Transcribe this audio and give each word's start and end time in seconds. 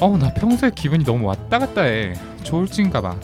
어, 0.00 0.16
나 0.18 0.32
평소에 0.34 0.70
기분이 0.74 1.04
너무 1.04 1.26
왔다 1.26 1.58
갔다 1.58 1.82
해. 1.82 2.12
조울증인가 2.42 3.00
봐. 3.00 3.16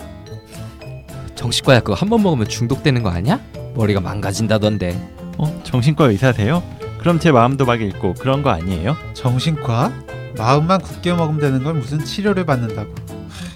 정신과야 1.35 1.81
그거 1.81 1.95
한 1.95 2.09
번 2.09 2.23
먹으면 2.23 2.47
중독되는 2.49 3.03
거 3.03 3.11
아니야? 3.11 3.41
머리가 3.75 4.01
망가진다던데. 4.01 4.97
어, 5.39 5.61
정신과 5.65 6.07
의사세요? 6.07 6.63
그럼 6.99 7.19
제 7.19 7.33
마음도 7.33 7.65
막 7.67 7.81
읽고 7.81 8.15
그런 8.15 8.43
거 8.43 8.51
아니에요? 8.51 8.97
정신과? 9.15 9.93
마음만 10.39 10.81
굳게 10.81 11.13
먹으면 11.15 11.41
되는 11.41 11.63
걸 11.63 11.75
무슨 11.75 12.03
치료를 12.05 12.47
받는다고. 12.47 12.95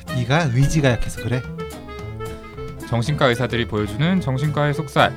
하, 0.08 0.14
네가 0.14 0.50
의지가 0.54 0.90
약해서 0.90 1.22
그래. 1.22 1.42
정신과 2.88 3.26
의사들이 3.26 3.66
보여주는 3.66 4.20
정신과의 4.20 4.74
속살. 4.74 5.12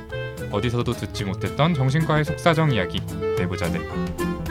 어디서도 0.52 0.92
듣지 0.94 1.24
못했던 1.24 1.74
정신과의 1.74 2.24
속사정 2.24 2.72
이야기. 2.72 3.00
내부자들. 3.36 3.80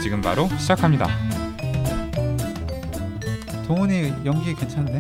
지금 0.02 0.22
바로 0.22 0.47
시작합니다. 0.58 1.08
동훈이 3.70 4.12
연기 4.26 4.54
괜찮네. 4.55 5.00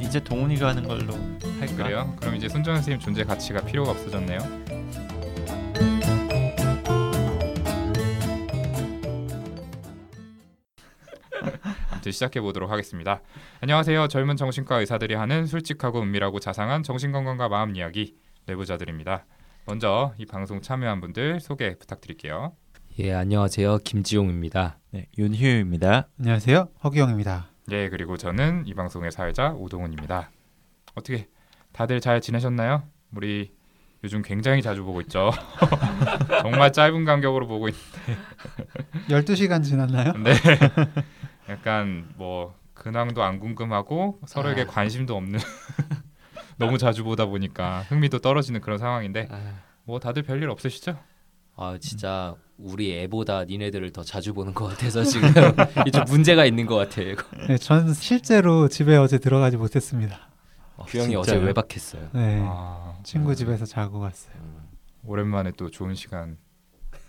이제 0.00 0.22
동훈이가 0.22 0.68
하는 0.68 0.86
걸로 0.86 1.14
할까? 1.58 1.82
그래요? 1.82 2.14
그럼 2.20 2.36
이제 2.36 2.48
손정현 2.48 2.76
선생님 2.76 3.00
존재 3.00 3.24
가치가 3.24 3.60
필요가 3.60 3.90
없어졌네요. 3.90 4.38
아무튼 11.90 12.12
시작해 12.12 12.40
보도록 12.40 12.70
하겠습니다. 12.70 13.20
안녕하세요. 13.62 14.06
젊은 14.06 14.36
정신과 14.36 14.78
의사들이 14.78 15.16
하는 15.16 15.46
솔직하고 15.46 16.02
은밀하고 16.02 16.38
자상한 16.38 16.84
정신건강과 16.84 17.48
마음 17.48 17.74
이야기 17.74 18.14
내부자들입니다. 18.46 19.26
먼저 19.66 20.14
이 20.18 20.24
방송 20.24 20.62
참여한 20.62 21.00
분들 21.00 21.40
소개 21.40 21.74
부탁드릴게요. 21.80 22.54
예 23.02 23.14
안녕하세요 23.14 23.78
김지용입니다. 23.78 24.76
네, 24.90 25.06
윤희우입니다. 25.16 26.08
안녕하세요. 26.18 26.68
허기영입니다. 26.84 27.48
예 27.70 27.88
그리고 27.88 28.18
저는 28.18 28.64
이 28.66 28.74
방송의 28.74 29.10
사회자 29.10 29.54
오동훈입니다. 29.54 30.28
어떻게 30.94 31.26
다들 31.72 32.02
잘 32.02 32.20
지내셨나요? 32.20 32.82
우리 33.16 33.54
요즘 34.04 34.20
굉장히 34.20 34.60
자주 34.60 34.84
보고 34.84 35.00
있죠. 35.00 35.30
정말 36.42 36.74
짧은 36.74 37.06
간격으로 37.06 37.46
보고 37.46 37.68
있. 37.68 37.74
12시간 39.08 39.64
지났나요? 39.64 40.12
네. 40.22 40.34
약간 41.48 42.06
뭐 42.16 42.54
근황도 42.74 43.22
안 43.22 43.40
궁금하고 43.40 44.20
서로에게 44.26 44.62
아. 44.62 44.66
관심도 44.66 45.16
없는 45.16 45.40
너무 46.58 46.76
자주 46.76 47.02
보다 47.02 47.24
보니까 47.24 47.80
흥미도 47.88 48.18
떨어지는 48.18 48.60
그런 48.60 48.76
상황인데 48.76 49.26
아, 49.30 49.54
뭐 49.84 49.98
다들 50.00 50.22
별일 50.22 50.50
없으시죠? 50.50 50.98
아 51.56 51.78
진짜 51.80 52.36
우리 52.62 52.98
애보다 53.00 53.44
니네들을 53.44 53.90
더 53.92 54.02
자주 54.02 54.34
보는 54.34 54.54
것 54.54 54.66
같아서 54.66 55.02
지금 55.04 55.28
좀 55.92 56.04
문제가 56.08 56.44
있는 56.44 56.66
것 56.66 56.76
같아요. 56.76 57.10
이거. 57.10 57.24
네, 57.48 57.56
전 57.58 57.92
실제로 57.94 58.68
집에 58.68 58.96
어제 58.96 59.18
들어가지 59.18 59.56
못했습니다. 59.56 60.28
어, 60.76 60.84
규영이 60.86 61.14
어제 61.16 61.32
진짜요? 61.32 61.46
외박했어요. 61.46 62.08
네. 62.12 62.40
아, 62.44 62.94
친구 63.02 63.34
집에서 63.34 63.64
자고 63.66 64.00
갔어요. 64.00 64.34
음. 64.40 64.68
오랜만에 65.04 65.52
또 65.56 65.70
좋은 65.70 65.94
시간. 65.94 66.36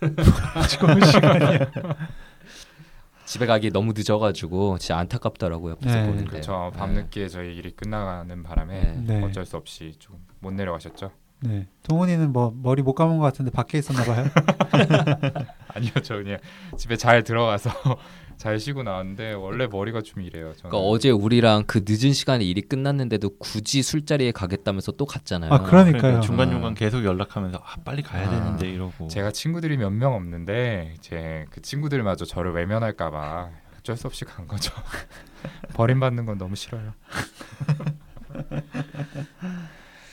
좋은 0.80 1.00
시간이야. 1.04 1.58
집에 3.24 3.46
가기 3.46 3.70
너무 3.70 3.92
늦어가지고 3.94 4.78
진짜 4.78 4.98
안타깝더라고요. 4.98 5.72
옆에서 5.72 5.94
네. 5.94 6.06
보는데. 6.06 6.30
그렇죠. 6.30 6.70
네. 6.72 6.78
밤늦게 6.78 7.28
저희 7.28 7.54
일이 7.56 7.70
끝나가는 7.70 8.42
바람에 8.42 8.80
네. 8.80 9.20
네. 9.20 9.22
어쩔 9.24 9.46
수 9.46 9.56
없이 9.56 9.94
좀 9.98 10.18
못 10.42 10.52
내려가셨죠? 10.52 11.12
네. 11.42 11.66
동훈이는 11.82 12.32
뭐 12.32 12.54
머리 12.56 12.82
못 12.82 12.94
감은 12.94 13.18
것 13.18 13.24
같은데 13.24 13.50
밖에 13.50 13.78
있었나 13.78 14.04
봐요. 14.04 14.26
아니요, 15.74 15.90
저 16.02 16.16
그냥 16.16 16.38
집에 16.78 16.96
잘 16.96 17.24
들어가서 17.24 17.70
잘 18.36 18.58
쉬고 18.60 18.82
나왔는데 18.82 19.32
원래 19.34 19.66
머리가 19.66 20.00
좀 20.02 20.22
이래요. 20.22 20.52
저는. 20.54 20.70
그러니까 20.70 20.78
어제 20.78 21.10
우리랑 21.10 21.64
그 21.66 21.84
늦은 21.86 22.12
시간에 22.12 22.44
일이 22.44 22.60
끝났는데도 22.62 23.36
굳이 23.38 23.82
술자리에 23.82 24.32
가겠다면서 24.32 24.92
또 24.92 25.04
갔잖아요. 25.06 25.52
아, 25.52 25.58
그러니까요. 25.62 26.00
그러니까 26.00 26.20
중간 26.20 26.50
중간 26.50 26.74
계속 26.74 27.04
연락하면서 27.04 27.58
아, 27.58 27.76
빨리 27.84 28.02
가야 28.02 28.26
아. 28.26 28.30
되는데 28.30 28.70
이러고. 28.70 29.08
제가 29.08 29.30
친구들이 29.32 29.76
몇 29.76 29.90
명 29.92 30.14
없는데 30.14 30.94
제 31.00 31.46
그 31.50 31.60
친구들마저 31.60 32.24
저를 32.24 32.52
외면할까봐 32.52 33.50
어쩔 33.78 33.96
수 33.96 34.06
없이 34.06 34.24
간 34.24 34.46
거죠. 34.46 34.72
버림받는 35.74 36.24
건 36.26 36.38
너무 36.38 36.54
싫어요. 36.56 36.92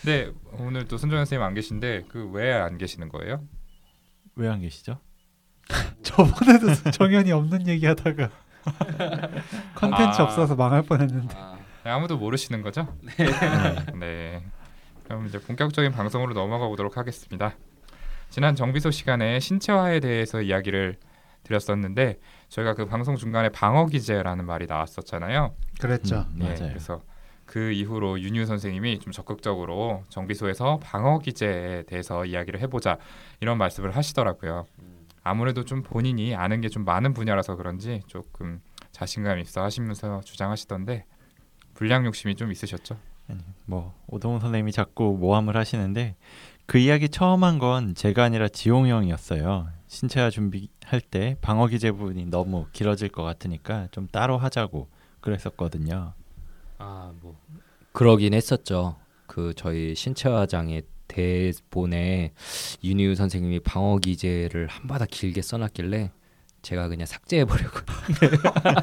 네 0.10 0.32
오늘 0.54 0.88
또 0.88 0.98
손정현 0.98 1.26
선생님 1.26 1.46
안 1.46 1.54
계신데 1.54 2.06
그 2.10 2.32
왜 2.34 2.52
안 2.52 2.78
계시는 2.80 3.10
거예요? 3.10 3.44
왜 4.36 4.48
안 4.50 4.60
계시죠? 4.62 5.00
저번에도 6.02 6.74
정연이 6.92 7.32
없는 7.32 7.68
얘기하다가 7.68 8.30
컨텐츠 9.76 10.22
아. 10.22 10.24
없어서 10.24 10.56
망할 10.56 10.82
뻔했는데. 10.82 11.36
아, 11.38 11.58
네, 11.84 11.90
아무도 11.92 12.18
모르시는 12.18 12.64
거죠? 12.64 12.88
네. 14.00 14.44
그럼 15.06 15.28
이제 15.28 15.40
본격적인 15.40 15.92
방송으로 15.92 16.34
넘어가 16.34 16.68
보도록 16.68 16.98
하겠습니다. 16.98 17.56
지난 18.32 18.56
정비소 18.56 18.90
시간에 18.92 19.40
신체화에 19.40 20.00
대해서 20.00 20.42
이야기를 20.42 20.98
드렸었는데 21.44 22.20
저희가 22.50 22.74
그 22.74 22.86
방송 22.86 23.16
중간에 23.16 23.50
방어 23.50 23.86
기제라는 23.86 24.46
말이 24.46 24.66
나왔었잖아요. 24.66 25.56
그랬죠. 25.80 26.26
음, 26.32 26.40
예, 26.42 26.44
맞아요. 26.46 26.58
그래서 26.70 27.02
그 27.50 27.72
이후로 27.72 28.20
윤유 28.22 28.46
선생님이 28.46 29.00
좀 29.00 29.12
적극적으로 29.12 30.04
정비소에서 30.10 30.78
방어 30.84 31.18
기제에 31.18 31.82
대해서 31.88 32.24
이야기를 32.24 32.60
해보자 32.60 33.00
이런 33.40 33.58
말씀을 33.58 33.96
하시더라고요. 33.96 34.68
아무래도 35.24 35.66
좀 35.66 35.82
본인이 35.82 36.36
아는 36.36 36.62
게 36.62 36.70
좀 36.70 36.86
많은 36.86 37.16
분야라서 37.16 37.56
그런지 37.56 38.02
조금 38.06 38.62
자신감 38.92 39.40
있어 39.40 39.64
하시면서 39.64 40.22
주장하시던데 40.22 41.06
불량 41.74 42.06
욕심이 42.06 42.36
좀 42.36 42.52
있으셨죠? 42.52 42.98
아니, 43.28 43.40
뭐 43.66 43.96
오동훈 44.06 44.40
선생님이 44.42 44.72
자꾸 44.72 45.18
모함을 45.20 45.58
하시는데 45.58 46.18
그 46.68 46.78
이야기 46.78 47.10
처음 47.10 47.44
한 47.44 47.58
건 47.58 47.96
제가 47.96 48.26
아니라 48.26 48.48
지용 48.48 48.88
형이었어요. 48.88 49.70
신체화 49.88 50.30
준비할 50.30 51.02
때 51.10 51.36
방어 51.42 51.66
기제 51.66 51.92
부분이 51.94 52.28
너무 52.28 52.68
길어질 52.74 53.10
것 53.10 53.24
같으니까 53.24 53.88
좀 53.90 54.08
따로 54.08 54.38
하자고 54.38 54.88
그랬었거든요. 55.20 56.14
아, 56.80 57.12
뭐 57.22 57.36
그러긴 57.92 58.34
했었죠. 58.34 58.96
그 59.28 59.54
저희 59.56 59.94
신체화장의 59.96 60.84
대본에 61.08 62.34
윤희우 62.84 63.16
선생님이 63.16 63.60
방어 63.62 63.98
기제를 63.98 64.68
한바다 64.68 65.06
길게 65.06 65.42
써놨길래 65.42 66.12
제가 66.62 66.88
그냥 66.90 67.06
삭제해 67.06 67.46
버리고 67.46 67.72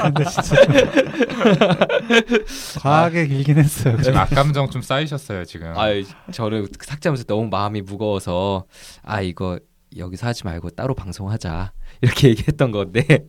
근데 0.03 0.25
진짜 0.25 0.65
좀 0.65 0.75
과하게 2.81 3.27
길긴 3.29 3.59
했어요. 3.59 4.01
지금 4.03 4.19
악감정 4.19 4.71
좀 4.71 4.83
쌓이셨어요 4.83 5.45
지금. 5.45 5.73
아 5.77 5.89
저를 6.33 6.67
삭제하면서 6.81 7.25
너무 7.25 7.49
마음이 7.49 7.83
무거워서 7.83 8.67
아 9.03 9.21
이거 9.21 9.59
여기서 9.97 10.27
하지 10.27 10.45
말고 10.45 10.71
따로 10.71 10.95
방송하자 10.95 11.73
이렇게 12.01 12.29
얘기했던 12.31 12.73
건데 12.73 13.29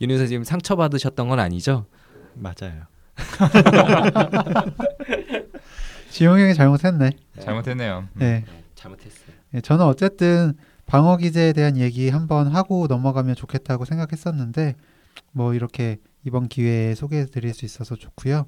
윤희우 0.00 0.18
선생님 0.18 0.44
상처 0.44 0.76
받으셨던 0.76 1.28
건 1.28 1.38
아니죠? 1.40 1.86
맞아요. 2.34 2.84
지용 6.10 6.38
형이 6.38 6.54
잘못했네. 6.54 7.10
잘못했네요. 7.40 8.08
음. 8.12 8.18
네. 8.18 8.44
잘못했어요. 8.74 9.34
예, 9.54 9.60
저는 9.60 9.84
어쨌든 9.84 10.54
방어 10.86 11.16
기제에 11.16 11.52
대한 11.52 11.76
얘기 11.76 12.10
한번 12.10 12.48
하고 12.48 12.86
넘어가면 12.86 13.34
좋겠다고 13.34 13.84
생각했었는데 13.84 14.74
뭐 15.32 15.54
이렇게 15.54 15.98
이번 16.24 16.48
기회에 16.48 16.94
소개해 16.94 17.26
드릴 17.26 17.54
수 17.54 17.64
있어서 17.64 17.96
좋고요. 17.96 18.46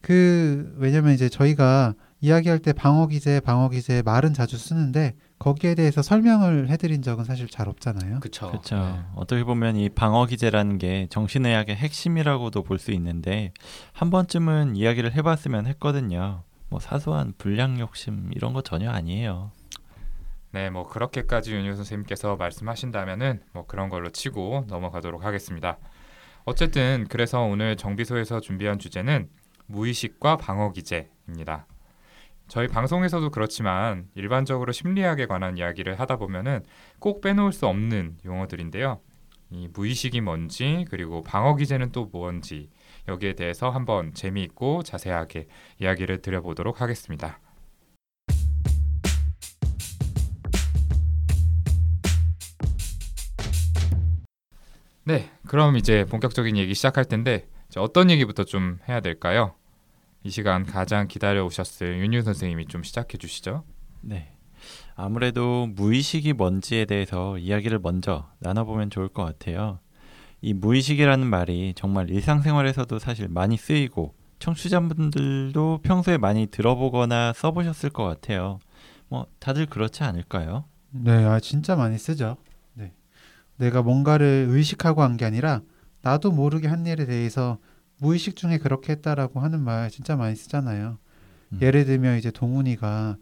그 0.00 0.74
왜냐면 0.78 1.14
이제 1.14 1.28
저희가 1.28 1.94
이야기할 2.20 2.60
때 2.60 2.72
방어 2.72 3.08
기제, 3.08 3.40
방어 3.40 3.68
기제 3.68 4.02
말은 4.02 4.34
자주 4.34 4.58
쓰는데 4.58 5.14
거기에 5.38 5.74
대해서 5.76 6.02
설명을 6.02 6.68
해드린 6.68 7.00
적은 7.02 7.24
사실 7.24 7.46
잘 7.48 7.68
없잖아요. 7.68 8.20
그쵸. 8.20 8.48
그렇죠. 8.48 8.76
네. 8.76 9.00
어떻게 9.14 9.44
보면 9.44 9.76
이 9.76 9.88
방어 9.88 10.26
기제라는 10.26 10.78
게 10.78 11.06
정신의학의 11.10 11.76
핵심이라고도 11.76 12.62
볼 12.64 12.78
수 12.78 12.90
있는데 12.92 13.52
한 13.92 14.10
번쯤은 14.10 14.76
이야기를 14.76 15.14
해봤으면 15.14 15.66
했거든요. 15.66 16.42
뭐 16.68 16.80
사소한 16.80 17.34
불량 17.38 17.78
욕심 17.78 18.30
이런 18.34 18.52
거 18.52 18.62
전혀 18.62 18.90
아니에요. 18.90 19.52
네, 20.50 20.70
뭐 20.70 20.86
그렇게까지 20.88 21.52
윤유 21.54 21.76
선생님께서 21.76 22.36
말씀하신다면은 22.36 23.42
뭐 23.52 23.66
그런 23.66 23.88
걸로 23.90 24.10
치고 24.10 24.64
넘어가도록 24.68 25.24
하겠습니다. 25.24 25.78
어쨌든 26.44 27.06
그래서 27.08 27.40
오늘 27.42 27.76
정비소에서 27.76 28.40
준비한 28.40 28.78
주제는 28.78 29.28
무의식과 29.66 30.38
방어 30.38 30.72
기제입니다. 30.72 31.66
저희 32.48 32.66
방송에서도 32.66 33.28
그렇지만 33.28 34.08
일반적으로 34.14 34.72
심리학에 34.72 35.26
관한 35.26 35.58
이야기를 35.58 36.00
하다 36.00 36.16
보면은 36.16 36.64
꼭 36.98 37.20
빼놓을 37.20 37.52
수 37.52 37.66
없는 37.66 38.16
용어들인데요. 38.24 39.00
이 39.50 39.68
무의식이 39.72 40.22
뭔지 40.22 40.86
그리고 40.90 41.22
방어 41.22 41.56
기제는 41.56 41.92
또 41.92 42.06
뭔지 42.06 42.70
여기에 43.06 43.34
대해서 43.34 43.68
한번 43.68 44.14
재미있고 44.14 44.82
자세하게 44.82 45.46
이야기를 45.78 46.22
드려보도록 46.22 46.80
하겠습니다. 46.80 47.38
네, 55.04 55.30
그럼 55.46 55.76
이제 55.76 56.04
본격적인 56.06 56.56
얘기 56.56 56.72
시작할 56.74 57.04
텐데 57.04 57.46
어떤 57.76 58.10
얘기부터 58.10 58.44
좀 58.44 58.78
해야 58.88 59.00
될까요? 59.00 59.57
이 60.28 60.30
시간 60.30 60.66
가장 60.66 61.08
기다려 61.08 61.42
오셨을 61.46 62.00
윤유 62.00 62.20
선생님이 62.20 62.66
좀 62.66 62.82
시작해 62.82 63.16
주시죠. 63.16 63.64
네. 64.02 64.30
아무래도 64.94 65.66
무의식이 65.68 66.34
뭔지에 66.34 66.84
대해서 66.84 67.38
이야기를 67.38 67.78
먼저 67.78 68.28
나눠보면 68.40 68.90
좋을 68.90 69.08
것 69.08 69.24
같아요. 69.24 69.78
이 70.42 70.52
무의식이라는 70.52 71.26
말이 71.26 71.72
정말 71.74 72.10
일상생활에서도 72.10 72.98
사실 72.98 73.28
많이 73.28 73.56
쓰이고 73.56 74.14
청취자분들도 74.38 75.80
평소에 75.82 76.18
많이 76.18 76.46
들어보거나 76.46 77.32
써보셨을 77.32 77.88
것 77.88 78.04
같아요. 78.04 78.58
뭐 79.08 79.26
다들 79.38 79.64
그렇지 79.64 80.04
않을까요? 80.04 80.66
네, 80.90 81.24
아 81.24 81.40
진짜 81.40 81.74
많이 81.74 81.96
쓰죠. 81.96 82.36
네. 82.74 82.92
내가 83.56 83.80
뭔가를 83.80 84.48
의식하고 84.50 85.02
한 85.02 85.16
게 85.16 85.24
아니라 85.24 85.62
나도 86.02 86.32
모르게 86.32 86.68
한 86.68 86.84
일에 86.84 87.06
대해서 87.06 87.56
무의식 87.98 88.36
중에 88.36 88.58
그렇게 88.58 88.92
했다라고 88.92 89.40
하는 89.40 89.60
말 89.62 89.90
진짜 89.90 90.16
많이 90.16 90.34
쓰잖아요. 90.36 90.98
음. 91.52 91.58
예를 91.62 91.84
들면 91.84 92.18
이제 92.18 92.30
동훈이가 92.30 93.16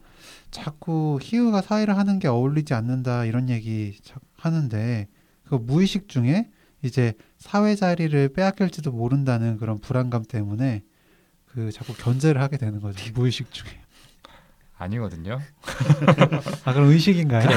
자꾸 0.51 1.19
희우가 1.23 1.63
사회를 1.63 1.97
하는 1.97 2.19
게 2.19 2.29
어울리지 2.29 2.75
않는다 2.75 3.25
이런 3.25 3.49
얘기 3.49 3.99
자- 4.03 4.17
하는데 4.37 5.09
그 5.49 5.55
무의식 5.55 6.09
중에 6.09 6.49
이제 6.83 7.15
사회 7.39 7.75
자리를 7.75 8.29
빼앗길지도 8.31 8.93
모른다는 8.93 9.57
그런 9.59 9.79
불안감 9.79 10.25
때문에 10.25 10.83
그 11.47 11.71
자꾸 11.73 11.95
견제를 11.95 12.41
하게 12.41 12.59
되는 12.59 12.81
거죠. 12.81 12.99
무의식 13.15 13.53
중에. 13.53 13.71
아니거든요. 14.79 15.41
아 16.67 16.73
그럼 16.75 16.89
의식인가요? 16.91 17.49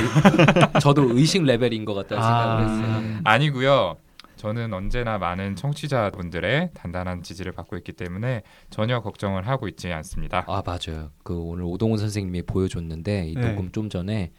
저도 0.81 1.17
의식 1.17 1.43
레벨인 1.43 1.83
것 1.83 1.93
같다는 1.93 2.23
아. 2.23 2.67
생각을 2.69 3.01
했어요. 3.03 3.21
아니고요. 3.25 3.97
저는 4.39 4.73
언제나 4.73 5.17
많은 5.17 5.57
청취자분들의 5.57 6.69
단단한 6.73 7.23
지지를 7.23 7.51
받고 7.51 7.75
있기 7.77 7.91
때문에 7.91 8.41
전혀 8.69 9.01
걱정을 9.01 9.45
하고 9.45 9.67
있지 9.67 9.91
않습니다. 9.91 10.45
아 10.47 10.63
맞아요. 10.65 11.09
그 11.23 11.37
오늘 11.37 11.65
오동훈 11.65 11.97
선생님이 11.97 12.43
보여줬는데 12.43 13.27
이 13.27 13.33
네. 13.35 13.49
녹음 13.51 13.69
좀 13.73 13.89
전에 13.89 14.31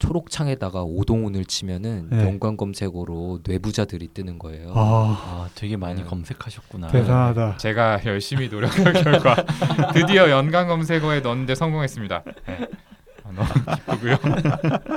초록창에다가 0.00 0.82
오동훈을 0.82 1.44
치면은 1.44 2.08
네. 2.10 2.26
연관 2.26 2.56
검색어로 2.56 3.42
뇌부자들이 3.46 4.08
뜨는 4.08 4.40
거예요. 4.40 4.72
아 4.74 5.14
아 5.44 5.48
되게 5.54 5.76
많이 5.76 6.02
네. 6.02 6.08
검색하셨구나. 6.08 6.88
대단하다. 6.88 7.58
제가 7.58 8.00
열심히 8.06 8.48
노력한 8.48 8.92
결과 9.04 9.36
드디어 9.92 10.30
연관 10.30 10.66
검색어에 10.66 11.20
넣는데 11.20 11.54
성공했습니다. 11.54 12.24
네. 12.48 12.66
아, 13.22 13.30
너무 13.32 13.48
기쁘고요. 13.76 14.16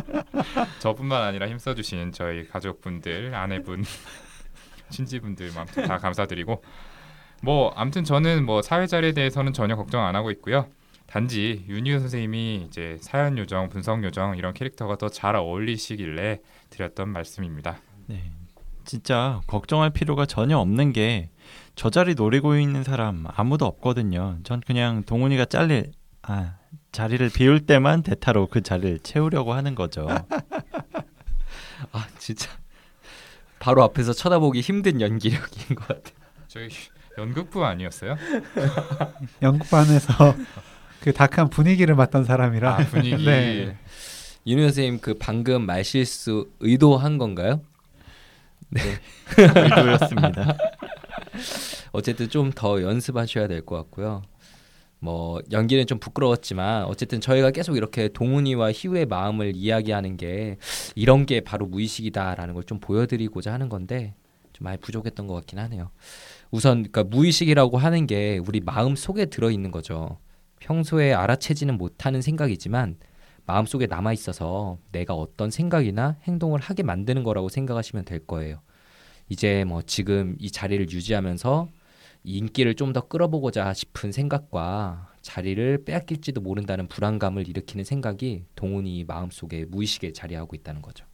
저뿐만 0.80 1.22
아니라 1.22 1.48
힘써주신 1.48 2.12
저희 2.12 2.48
가족분들, 2.48 3.36
아내분, 3.36 3.84
친지분들 4.90 5.52
아무튼 5.56 5.86
다 5.88 5.98
감사드리고 5.98 6.64
뭐 7.44 7.72
아무튼 7.76 8.04
저는 8.04 8.46
뭐 8.46 8.62
사회자리에 8.62 9.14
대해서는 9.14 9.54
전혀 9.54 9.76
걱정 9.76 10.06
안 10.06 10.16
하고 10.16 10.32
있고요. 10.32 10.68
단지 11.06 11.66
윤희우 11.70 12.00
선생님이 12.00 12.66
이제 12.68 12.98
사연 13.00 13.38
요정, 13.38 13.70
분석 13.70 14.04
요정 14.04 14.36
이런 14.38 14.54
캐릭터가 14.54 14.98
더 14.98 15.08
잘 15.10 15.36
어울리시길래 15.36 16.40
드렸던 16.70 17.10
말씀입니다. 17.10 17.80
네. 18.08 18.32
진짜 18.84 19.42
걱정할 19.48 19.90
필요가 19.90 20.26
전혀 20.26 20.58
없는 20.58 20.94
게 20.94 21.30
저 21.78 21.92
자리 21.92 22.16
노리고 22.16 22.58
있는 22.58 22.84
사람 22.84 23.26
아무도 23.28 23.66
없거든요. 23.68 24.40
전 24.44 24.62
그냥 24.62 25.04
동훈이가 25.04 25.46
잘릴 25.46 25.92
아 26.24 26.56
자리를 26.92 27.30
비울 27.30 27.68
때만 27.68 28.02
대타로 28.02 28.48
그 28.48 28.62
자리를 28.62 29.00
채우려고 29.00 29.54
하는 29.54 29.76
거죠. 29.76 30.08
아 31.92 32.08
진짜 32.18 32.50
바로 33.60 33.84
앞에서 33.84 34.14
쳐다보기 34.14 34.62
힘든 34.62 35.02
연기력인 35.02 35.76
것 35.76 35.88
같아요. 35.88 36.16
저희 36.48 36.70
연극부 37.18 37.66
아니었어요? 37.66 38.16
연극반에서 39.42 40.36
그 41.02 41.14
다크한 41.14 41.50
분위기를 41.50 41.96
맡던 41.96 42.24
사람이라 42.26 42.74
아 42.74 42.78
분위기 42.86 43.24
네. 43.26 43.78
윤우 44.46 44.62
선생님 44.64 45.00
그 45.02 45.16
방금 45.20 45.66
말실수 45.66 46.50
의도한 46.60 47.18
건가요? 47.18 47.62
의도였습니다. 49.38 50.58
어쨌든 51.92 52.30
좀 52.30 52.52
더 52.54 52.82
연습하셔야 52.82 53.48
될 53.48 53.66
것 53.66 53.76
같고요. 53.78 54.24
뭐 55.00 55.40
연기는 55.52 55.86
좀 55.86 56.00
부끄러웠지만 56.00 56.86
어쨌든 56.86 57.22
저희가 57.22 57.52
계속 57.52 57.78
이렇게 57.78 58.08
동훈이와 58.08 58.72
희우의 58.74 59.06
마음을 59.06 59.56
이야기하는 59.56 60.18
게 60.18 60.58
이런 60.96 61.26
게 61.26 61.42
바로 61.42 61.66
무의식이다라는 61.68 62.54
걸 62.54 62.64
좀 62.68 62.80
보여드리고자 62.80 63.54
하는 63.54 63.70
건데 63.70 64.14
좀 64.54 64.66
많이 64.66 64.78
부족했던 64.78 65.28
것 65.28 65.36
같긴 65.36 65.60
하네요. 65.60 65.92
우선 66.52 66.84
그러니까 66.84 67.04
무의식이라고 67.04 67.78
하는 67.78 68.08
게 68.08 68.40
우리 68.46 68.60
마음 68.60 68.96
속에 68.96 69.26
들어 69.26 69.52
있는 69.52 69.72
거죠. 69.72 70.18
평소에 70.60 71.14
알아채지는 71.14 71.78
못하는 71.78 72.22
생각이지만 72.22 72.98
마음 73.46 73.66
속에 73.66 73.86
남아 73.86 74.12
있어서 74.14 74.78
내가 74.92 75.14
어떤 75.14 75.52
생각이나 75.52 76.18
행동을 76.24 76.60
하게 76.60 76.84
만드는 76.84 77.24
거라고 77.24 77.48
생각하시면 77.48 78.04
될 78.06 78.20
거예요. 78.26 78.60
이제 79.30 79.64
뭐 79.66 79.82
지금 79.82 80.36
이 80.40 80.52
자리를 80.52 80.90
유지하면서 80.92 81.70
이 81.70 81.77
인기를 82.28 82.76
좀 82.76 82.94
더 82.94 83.02
끌어보고자 83.02 83.74
싶은 83.74 84.12
생각과 84.12 85.12
자리를 85.22 85.84
빼앗길지도 85.86 86.40
모른다는 86.42 86.88
불안감을 86.88 87.48
일으키는 87.48 87.84
생각이 87.84 88.44
동훈이 88.56 89.04
마음속에 89.06 89.66
무의식에 89.66 90.14
자리하고 90.14 90.56
있다는 90.56 90.82
거죠. 90.82 91.06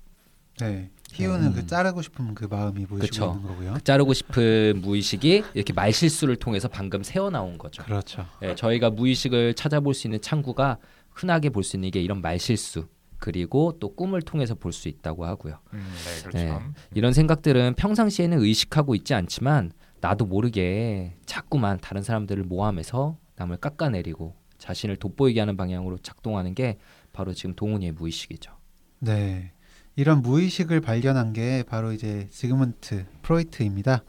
네. 0.59 0.91
희우는 1.11 1.47
음. 1.47 1.53
그 1.53 1.65
자르고 1.65 2.01
싶은 2.03 2.35
그 2.35 2.45
마음이 2.45 2.85
보이시고 2.85 2.99
그쵸. 2.99 3.33
있는 3.35 3.47
거고요. 3.47 3.77
자르고 3.83 4.13
싶은 4.13 4.81
무의식이 4.83 5.43
이렇게 5.55 5.73
말실수를 5.73 6.35
통해서 6.35 6.67
방금 6.67 7.01
새어 7.03 7.29
나온 7.31 7.57
거죠. 7.57 7.83
그렇죠. 7.83 8.25
예, 8.43 8.53
저희가 8.55 8.91
무의식을 8.91 9.55
찾아볼 9.55 9.93
수 9.95 10.05
있는 10.07 10.21
창구가 10.21 10.77
흔하게 11.11 11.49
볼 11.49 11.63
수 11.63 11.75
있는 11.77 11.89
게 11.91 12.01
이런 12.01 12.21
말실수 12.21 12.85
그리고 13.17 13.77
또 13.79 13.95
꿈을 13.95 14.21
통해서 14.21 14.53
볼 14.53 14.71
수 14.73 14.87
있다고 14.89 15.25
하고요. 15.25 15.57
음, 15.73 15.79
네 16.05 16.21
그렇죠. 16.21 16.37
네. 16.37 16.59
이런 16.93 17.13
생각들은 17.13 17.73
평상시에는 17.75 18.39
의식하고 18.39 18.93
있지 18.95 19.13
않지만 19.15 19.71
나도 20.03 20.25
모르게 20.25 21.15
자꾸만 21.25 21.79
다른 21.79 22.03
사람들을 22.03 22.43
모함해서 22.43 23.17
남을 23.37 23.55
깎아내리고 23.55 24.35
자신을 24.57 24.97
돋보이게 24.97 25.39
하는 25.39 25.55
방향으로 25.55 25.97
작동하는 25.99 26.53
게 26.53 26.77
바로 27.13 27.33
지금 27.33 27.55
동훈이의 27.55 27.93
무의식이죠. 27.93 28.51
네. 28.99 29.53
이런 29.95 30.21
무의식을 30.21 30.81
발견한 30.81 31.31
게 31.31 31.63
바로 31.63 31.93
이제 31.93 32.27
지그문트 32.31 33.05
프로이트입니다. 33.21 34.03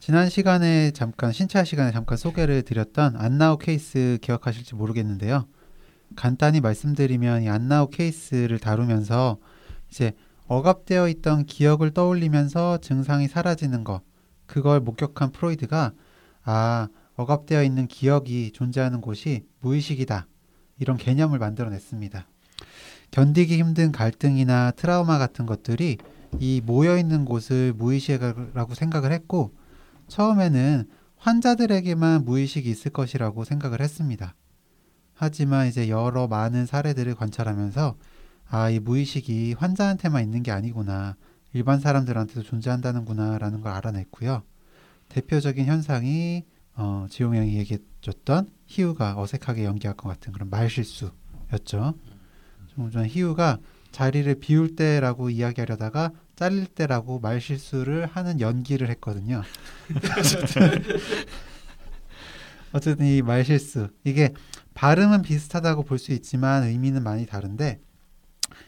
지난 0.00 0.28
시간에 0.28 0.90
잠깐 0.90 1.30
신차 1.30 1.62
시간에 1.62 1.92
잠깐 1.92 2.18
소개를 2.18 2.62
드렸던 2.62 3.14
안나우 3.14 3.58
케이스 3.58 4.18
기억하실지 4.22 4.74
모르겠는데요. 4.74 5.46
간단히 6.16 6.60
말씀드리면 6.60 7.44
이 7.44 7.48
안나우 7.48 7.90
케이스를 7.90 8.58
다루면서 8.58 9.38
이제 9.88 10.14
억압되어 10.48 11.08
있던 11.10 11.46
기억을 11.46 11.92
떠올리면서 11.92 12.78
증상이 12.78 13.28
사라지는 13.28 13.84
것 13.84 14.02
그걸 14.52 14.80
목격한 14.80 15.32
프로이드가 15.32 15.94
아 16.44 16.88
억압되어 17.16 17.62
있는 17.64 17.86
기억이 17.86 18.52
존재하는 18.52 19.00
곳이 19.00 19.46
무의식이다 19.60 20.26
이런 20.78 20.98
개념을 20.98 21.38
만들어냈습니다. 21.38 22.26
견디기 23.12 23.56
힘든 23.56 23.92
갈등이나 23.92 24.72
트라우마 24.72 25.16
같은 25.16 25.46
것들이 25.46 25.96
이 26.38 26.60
모여 26.62 26.98
있는 26.98 27.24
곳을 27.24 27.72
무의식이라고 27.72 28.74
생각을 28.74 29.10
했고 29.12 29.54
처음에는 30.08 30.86
환자들에게만 31.16 32.26
무의식이 32.26 32.68
있을 32.68 32.90
것이라고 32.90 33.44
생각을 33.44 33.80
했습니다. 33.80 34.34
하지만 35.14 35.66
이제 35.66 35.88
여러 35.88 36.28
많은 36.28 36.66
사례들을 36.66 37.14
관찰하면서 37.14 37.96
아, 38.50 38.68
이 38.68 38.80
무의식이 38.80 39.54
환자한테만 39.54 40.22
있는 40.22 40.42
게 40.42 40.50
아니구나. 40.50 41.16
일반 41.52 41.80
사람들한테도 41.80 42.42
존재한다는구나 42.42 43.38
라는 43.38 43.60
걸 43.60 43.72
알아냈고요. 43.72 44.42
대표적인 45.08 45.66
현상이 45.66 46.44
어, 46.74 47.06
지용 47.10 47.36
형이 47.36 47.54
얘기해줬던 47.58 48.48
희우가 48.66 49.20
어색하게 49.20 49.64
연기할 49.64 49.94
것 49.96 50.08
같은 50.08 50.32
그런 50.32 50.48
말실수였죠. 50.48 51.94
좀 52.74 52.90
전에 52.90 53.06
희우가 53.08 53.58
자리를 53.90 54.34
비울 54.36 54.74
때라고 54.74 55.28
이야기하려다가 55.28 56.12
잘릴 56.34 56.66
때라고 56.66 57.20
말실수를 57.20 58.06
하는 58.06 58.40
연기를 58.40 58.88
했거든요. 58.88 59.42
어쨌든 62.72 63.04
이 63.04 63.20
말실수 63.20 63.88
이게 64.04 64.32
발음은 64.72 65.20
비슷하다고 65.20 65.82
볼 65.82 65.98
수 65.98 66.12
있지만 66.12 66.62
의미는 66.64 67.02
많이 67.02 67.26
다른데 67.26 67.80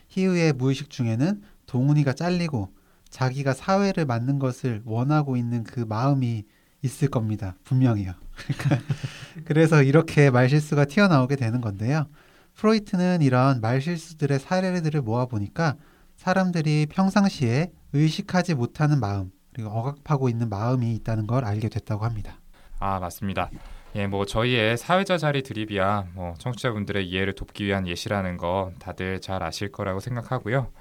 희우의 0.09 0.53
무의식 0.53 0.91
중에는 0.91 1.43
동훈이가 1.67 2.12
잘리고 2.12 2.74
자기가 3.14 3.54
사회를 3.54 4.06
맡는 4.06 4.40
것을 4.40 4.83
원하고 4.85 5.37
있는 5.37 5.62
그 5.62 5.78
마음이 5.78 6.42
있을 6.83 7.09
겁니다. 7.09 7.54
분명히요. 7.62 8.12
그래서 9.47 9.85
이렇게 9.85 10.30
말실수가 10.30 10.87
튀어나오게 10.87 11.37
되는 11.37 11.61
건데요. 11.61 12.09
프로이트는 12.54 13.23
이런 13.23 13.61
말실수들의 13.61 14.40
사례들을 14.40 15.00
모아보니까 15.02 15.76
사람들이 16.16 16.87
평상시에 16.90 17.71
의식하지 17.92 18.54
못하는 18.56 18.99
마음, 18.99 19.30
그리고 19.54 19.71
억압하고 19.71 20.28
있는 20.28 20.49
마음이 20.49 20.92
있다는 20.97 21.28
걸 21.28 21.44
알게 21.44 21.68
됐다고 21.68 22.04
합니다. 22.04 22.40
아 22.80 22.99
맞습니다. 22.99 23.49
예, 23.94 24.09
뭐 24.09 24.26
저희의 24.26 24.76
사회자 24.76 25.18
자리 25.18 25.44
드립이야 25.44 26.09
뭐 26.14 26.35
청취자분들의 26.38 27.09
이해를 27.09 27.35
돕기 27.35 27.64
위한 27.64 27.87
예시라는 27.87 28.38
거 28.38 28.73
다들 28.80 29.21
잘 29.21 29.44
아실 29.44 29.71
거라고 29.71 30.00
생각하고요. 30.00 30.73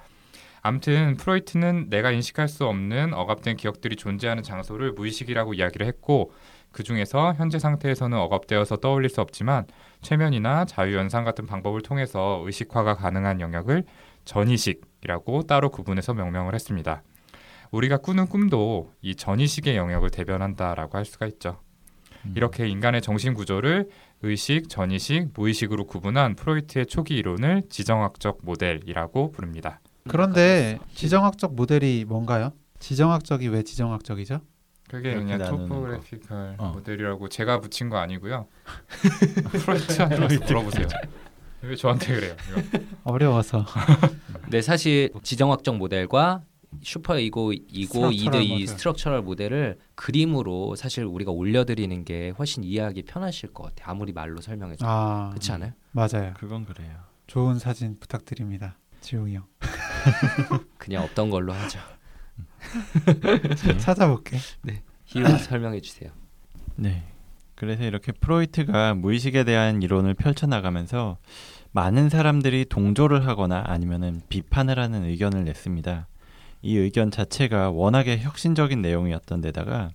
암튼 0.65 1.17
프로이트는 1.17 1.89
내가 1.89 2.11
인식할 2.11 2.47
수 2.47 2.65
없는 2.65 3.13
억압된 3.13 3.57
기억들이 3.57 3.97
존재하는 3.97 4.43
장소를 4.43 4.93
무의식이라고 4.93 5.55
이야기를 5.55 5.85
했고 5.85 6.31
그 6.71 6.83
중에서 6.83 7.33
현재 7.33 7.59
상태에서는 7.59 8.17
억압되어서 8.17 8.77
떠올릴 8.77 9.09
수 9.09 9.19
없지만 9.19 9.67
최면이나 10.01 10.63
자유연상 10.63 11.25
같은 11.25 11.45
방법을 11.45 11.81
통해서 11.81 12.41
의식화가 12.45 12.95
가능한 12.95 13.41
영역을 13.41 13.83
전의식이라고 14.23 15.43
따로 15.43 15.69
구분해서 15.69 16.13
명명을 16.13 16.55
했습니다. 16.55 17.03
우리가 17.71 17.97
꾸는 17.97 18.27
꿈도 18.27 18.93
이 19.01 19.15
전의식의 19.15 19.75
영역을 19.75 20.11
대변한다라고 20.11 20.97
할 20.97 21.03
수가 21.03 21.25
있죠. 21.25 21.59
음. 22.25 22.33
이렇게 22.37 22.69
인간의 22.69 23.01
정신 23.01 23.33
구조를 23.33 23.89
의식, 24.21 24.69
전의식, 24.69 25.31
무의식으로 25.33 25.87
구분한 25.87 26.35
프로이트의 26.35 26.85
초기 26.85 27.15
이론을 27.17 27.63
지정학적 27.69 28.39
모델이라고 28.43 29.33
부릅니다. 29.33 29.81
그런데 30.07 30.79
지정학적 30.93 31.55
모델이 31.55 32.05
뭔가요? 32.07 32.51
지정학적이 32.79 33.47
왜 33.49 33.63
지정학적이죠? 33.63 34.41
그게 34.89 35.15
그냥 35.15 35.39
Topographical 35.39 36.57
거. 36.57 36.63
어. 36.63 36.71
모델이라고 36.73 37.29
제가 37.29 37.61
붙인 37.61 37.89
거 37.89 37.97
아니고요. 37.97 38.47
프로이트한테 39.51 40.37
물어보세요. 40.45 40.87
왜 41.61 41.75
저한테 41.75 42.13
그래요? 42.13 42.35
이거. 42.51 42.79
어려워서 43.03 43.65
네, 44.51 44.61
사실 44.61 45.09
지정학적 45.23 45.77
모델과 45.77 46.43
super 46.81 47.17
ego 47.17 47.53
ego 47.53 48.11
id 48.11 48.23
structural 48.23 48.43
이 48.43 48.49
모델. 48.49 48.67
Structural 48.67 49.21
모델을 49.21 49.77
그림으로 49.95 50.75
사실 50.75 51.05
우리가 51.05 51.31
올려드리는 51.31 52.03
게 52.03 52.31
훨씬 52.31 52.63
이해하기 52.63 53.03
편하실 53.03 53.53
것 53.53 53.63
같아요. 53.63 53.91
아무리 53.91 54.11
말로 54.11 54.41
설명해도 54.41 54.85
아 54.85 55.29
그렇지 55.29 55.51
않아요? 55.53 55.71
맞아요. 55.91 56.33
그건 56.37 56.65
그래요. 56.65 56.97
좋은 57.27 57.57
사진 57.59 57.97
부탁드립니다. 57.99 58.77
지용이 59.03 59.35
형 59.35 59.45
그냥 60.79 61.03
없던 61.03 61.29
걸로 61.29 61.53
하죠. 61.53 61.79
찾아볼게. 63.77 64.37
희우 65.05 65.37
설명해 65.37 65.81
주세요. 65.81 66.11
네. 66.75 67.03
그래서 67.55 67.83
이렇게 67.83 68.11
프로이트가 68.11 68.95
무의식에 68.95 69.43
대한 69.43 69.81
이론을 69.83 70.15
펼쳐나가면서 70.15 71.17
많은 71.71 72.09
사람들이 72.09 72.65
동조를 72.65 73.27
하거나 73.27 73.63
아니면은 73.67 74.21
비판을 74.29 74.79
하는 74.79 75.05
의견을 75.05 75.43
냈습니다. 75.43 76.07
이 76.63 76.77
의견 76.77 77.11
자체가 77.11 77.71
워낙에 77.71 78.19
혁신적인 78.19 78.81
내용이었던 78.81 79.41
데다가 79.41 79.91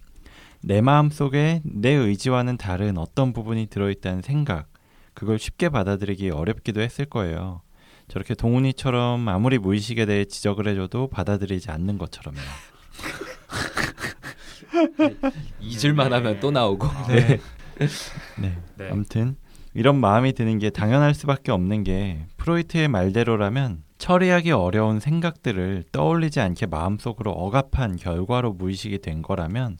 내 0.63 0.81
마음 0.81 1.11
속에 1.11 1.63
내 1.65 1.91
의지와는 1.91 2.57
다른 2.57 2.99
어떤 2.99 3.33
부분이 3.33 3.67
들어있다는 3.67 4.23
생각, 4.23 4.69
그걸 5.15 5.39
쉽게 5.39 5.69
받아들이기 5.69 6.31
어렵기도 6.31 6.81
했을 6.81 7.05
거예요. 7.05 7.63
저렇게 8.09 8.35
동훈이처럼 8.35 9.29
아무리 9.29 9.59
무의식에 9.59 10.07
대해 10.07 10.25
지적을 10.25 10.67
해줘도 10.67 11.09
받아들이지 11.09 11.71
않는 11.71 11.99
것처럼요. 11.99 12.41
잊을만 15.61 16.13
하면 16.13 16.41
또 16.41 16.51
나오고. 16.51 16.89
네. 17.09 17.39
네. 18.41 18.59
네. 18.77 18.89
아무튼 18.91 19.37
이런 19.75 20.01
마음이 20.01 20.33
드는 20.33 20.59
게 20.59 20.71
당연할 20.71 21.15
수밖에 21.15 21.53
없는 21.53 21.85
게 21.85 22.25
프로이트의 22.39 22.89
말대로라면 22.89 23.83
처리하기 23.99 24.53
어려운 24.53 25.01
생각들을 25.01 25.85
떠올리지 25.93 26.41
않게 26.41 26.67
마음속으로 26.67 27.33
억압한 27.33 27.97
결과로 27.97 28.53
무의식이 28.53 28.99
된 28.99 29.23
거라면 29.23 29.79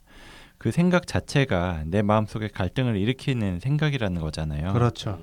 그 0.57 0.71
생각 0.71 1.07
자체가 1.07 1.83
내 1.85 2.01
마음속에 2.01 2.49
갈등을 2.49 2.97
일으키는 2.97 3.59
생각이라는 3.59 4.21
거잖아요. 4.21 4.73
그렇죠. 4.73 5.19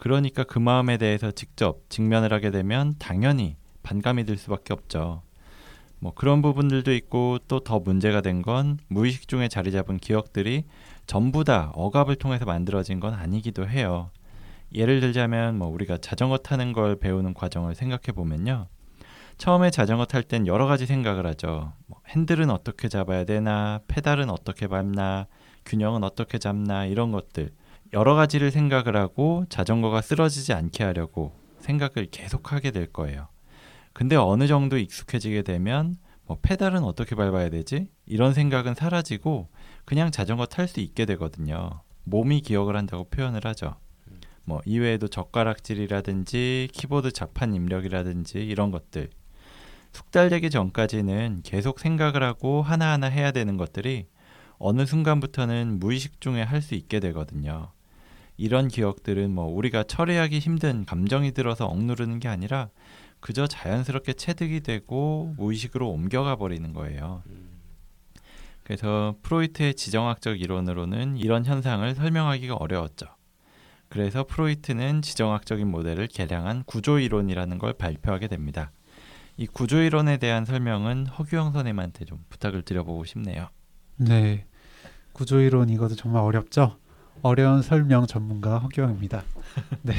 그러니까 0.00 0.44
그 0.44 0.58
마음에 0.58 0.96
대해서 0.96 1.30
직접 1.30 1.88
직면을 1.90 2.32
하게 2.32 2.50
되면 2.50 2.94
당연히 2.98 3.56
반감이 3.82 4.24
들 4.24 4.38
수밖에 4.38 4.72
없죠. 4.72 5.22
뭐 5.98 6.12
그런 6.14 6.40
부분들도 6.40 6.92
있고 6.94 7.38
또 7.48 7.60
더 7.60 7.78
문제가 7.80 8.22
된 8.22 8.40
건 8.40 8.78
무의식 8.88 9.28
중에 9.28 9.48
자리 9.48 9.70
잡은 9.70 9.98
기억들이 9.98 10.64
전부 11.06 11.44
다 11.44 11.70
억압을 11.74 12.16
통해서 12.16 12.46
만들어진 12.46 12.98
건 12.98 13.12
아니기도 13.12 13.68
해요. 13.68 14.10
예를 14.74 15.00
들자면 15.00 15.58
뭐 15.58 15.68
우리가 15.68 15.98
자전거 15.98 16.38
타는 16.38 16.72
걸 16.72 16.96
배우는 16.96 17.34
과정을 17.34 17.74
생각해 17.74 18.12
보면요. 18.14 18.68
처음에 19.36 19.70
자전거 19.70 20.06
탈 20.06 20.22
땐 20.22 20.46
여러 20.46 20.66
가지 20.66 20.86
생각을 20.86 21.26
하죠. 21.26 21.72
뭐 21.86 22.00
핸들은 22.08 22.48
어떻게 22.50 22.88
잡아야 22.88 23.24
되나, 23.24 23.80
페달은 23.88 24.30
어떻게 24.30 24.66
밟나, 24.66 25.26
균형은 25.66 26.04
어떻게 26.04 26.38
잡나 26.38 26.86
이런 26.86 27.12
것들 27.12 27.50
여러 27.92 28.14
가지를 28.14 28.50
생각을 28.50 28.96
하고 28.96 29.44
자전거가 29.48 30.00
쓰러지지 30.00 30.52
않게 30.52 30.84
하려고 30.84 31.32
생각을 31.58 32.06
계속하게 32.10 32.70
될 32.70 32.86
거예요. 32.86 33.28
근데 33.92 34.16
어느 34.16 34.46
정도 34.46 34.78
익숙해지게 34.78 35.42
되면 35.42 35.96
뭐 36.24 36.38
페달은 36.40 36.84
어떻게 36.84 37.16
밟아야 37.16 37.50
되지? 37.50 37.88
이런 38.06 38.32
생각은 38.32 38.74
사라지고 38.74 39.48
그냥 39.84 40.12
자전거 40.12 40.46
탈 40.46 40.68
수 40.68 40.78
있게 40.80 41.04
되거든요. 41.06 41.82
몸이 42.04 42.42
기억을 42.42 42.76
한다고 42.76 43.04
표현을 43.04 43.40
하죠. 43.44 43.74
뭐 44.44 44.60
이외에도 44.64 45.08
젓가락질이라든지 45.08 46.68
키보드 46.72 47.10
자판 47.12 47.54
입력이라든지 47.54 48.38
이런 48.38 48.70
것들 48.70 49.10
숙달되기 49.92 50.50
전까지는 50.50 51.40
계속 51.44 51.80
생각을 51.80 52.22
하고 52.22 52.62
하나하나 52.62 53.08
해야 53.08 53.32
되는 53.32 53.56
것들이 53.56 54.06
어느 54.58 54.86
순간부터는 54.86 55.80
무의식 55.80 56.20
중에 56.20 56.42
할 56.42 56.62
수 56.62 56.74
있게 56.74 57.00
되거든요. 57.00 57.72
이런 58.40 58.68
기억들은 58.68 59.34
뭐 59.34 59.44
우리가 59.44 59.82
처리하기 59.82 60.38
힘든 60.38 60.86
감정이 60.86 61.32
들어서 61.32 61.66
억누르는 61.66 62.20
게 62.20 62.28
아니라 62.28 62.70
그저 63.20 63.46
자연스럽게 63.46 64.14
체득이 64.14 64.60
되고 64.60 65.34
무의식으로 65.36 65.90
옮겨가 65.90 66.36
버리는 66.36 66.72
거예요. 66.72 67.22
그래서 68.62 69.14
프로이트의 69.20 69.74
지정학적 69.74 70.40
이론으로는 70.40 71.18
이런 71.18 71.44
현상을 71.44 71.94
설명하기가 71.94 72.54
어려웠죠. 72.54 73.08
그래서 73.90 74.24
프로이트는 74.24 75.02
지정학적인 75.02 75.70
모델을 75.70 76.06
개량한 76.06 76.62
구조 76.64 76.98
이론이라는 76.98 77.58
걸 77.58 77.74
발표하게 77.74 78.28
됩니다. 78.28 78.72
이 79.36 79.46
구조 79.46 79.82
이론에 79.82 80.16
대한 80.16 80.46
설명은 80.46 81.08
허규영 81.08 81.52
선생님한테 81.52 82.06
좀 82.06 82.24
부탁을 82.30 82.62
드려보고 82.62 83.04
싶네요. 83.04 83.48
네. 83.96 84.46
구조 85.12 85.40
이론 85.40 85.68
이것도 85.68 85.96
정말 85.96 86.22
어렵죠. 86.22 86.78
어려운 87.22 87.62
설명 87.62 88.06
전문가 88.06 88.58
허경입니다. 88.58 89.22
네. 89.82 89.94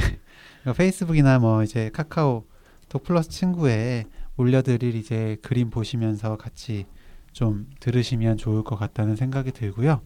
페이스북이나 0.76 1.40
뭐 1.40 1.64
이제 1.64 1.90
카카오 1.94 2.46
톡 2.90 3.04
플러스 3.04 3.30
친구에 3.30 4.06
올려드릴 4.38 4.96
이제 4.96 5.38
그림 5.42 5.70
보시면서 5.70 6.38
같이 6.38 6.86
좀 7.32 7.68
들으시면 7.80 8.38
좋을 8.38 8.64
것 8.64 8.76
같다는 8.76 9.16
생각이 9.16 9.52
들고요. 9.52 10.02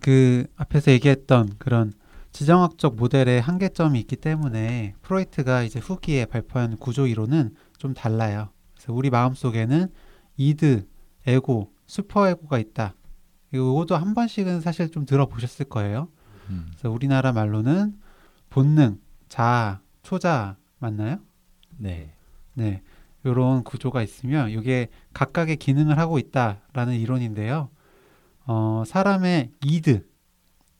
그 0.00 0.46
앞에서 0.56 0.90
얘기했던 0.92 1.54
그런 1.58 1.92
지정학적 2.32 2.96
모델의 2.96 3.40
한계점이 3.40 3.98
있기 4.00 4.16
때문에 4.16 4.94
프로이트가 5.02 5.62
이제 5.62 5.78
후기에 5.78 6.26
발표한 6.26 6.76
구조 6.78 7.06
이론은 7.06 7.54
좀 7.78 7.94
달라요. 7.94 8.48
그래서 8.74 8.92
우리 8.92 9.08
마음 9.08 9.34
속에는 9.34 9.88
이드, 10.36 10.86
에고, 11.26 11.72
슈퍼 11.86 12.28
에고가 12.28 12.58
있다. 12.58 12.94
이거도 13.54 13.96
한 13.96 14.14
번씩은 14.14 14.60
사실 14.60 14.90
좀 14.90 15.06
들어보셨을 15.06 15.66
거예요. 15.66 16.08
음. 16.50 16.66
그래서 16.70 16.90
우리나라 16.90 17.32
말로는 17.32 17.98
본능, 18.50 18.98
자아, 19.28 19.80
초자 20.02 20.56
맞나요? 20.78 21.18
네. 21.76 22.12
네. 22.54 22.82
이런 23.24 23.64
구조가 23.64 24.02
있으면 24.02 24.50
이게 24.50 24.88
각각의 25.14 25.56
기능을 25.56 25.98
하고 25.98 26.18
있다라는 26.18 26.94
이론인데요. 26.94 27.70
어, 28.46 28.82
사람의 28.86 29.52
이드, 29.64 30.06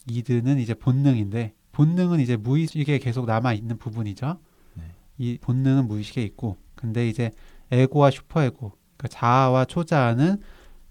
이드는 0.07 0.59
이제 0.59 0.75
본능인데 0.75 1.55
본능은 1.73 2.21
이제 2.21 2.37
무의식에 2.37 2.99
계속 2.99 3.27
남아 3.27 3.55
있는 3.55 3.79
부분이죠. 3.79 4.39
네. 4.75 4.85
이 5.19 5.39
본능은 5.41 5.89
무의식에 5.89 6.23
있고, 6.23 6.59
근데 6.75 7.09
이제 7.09 7.33
에고와 7.73 8.11
슈퍼에고, 8.11 8.73
그러니까 8.97 9.09
자아와 9.09 9.65
초자아는 9.65 10.41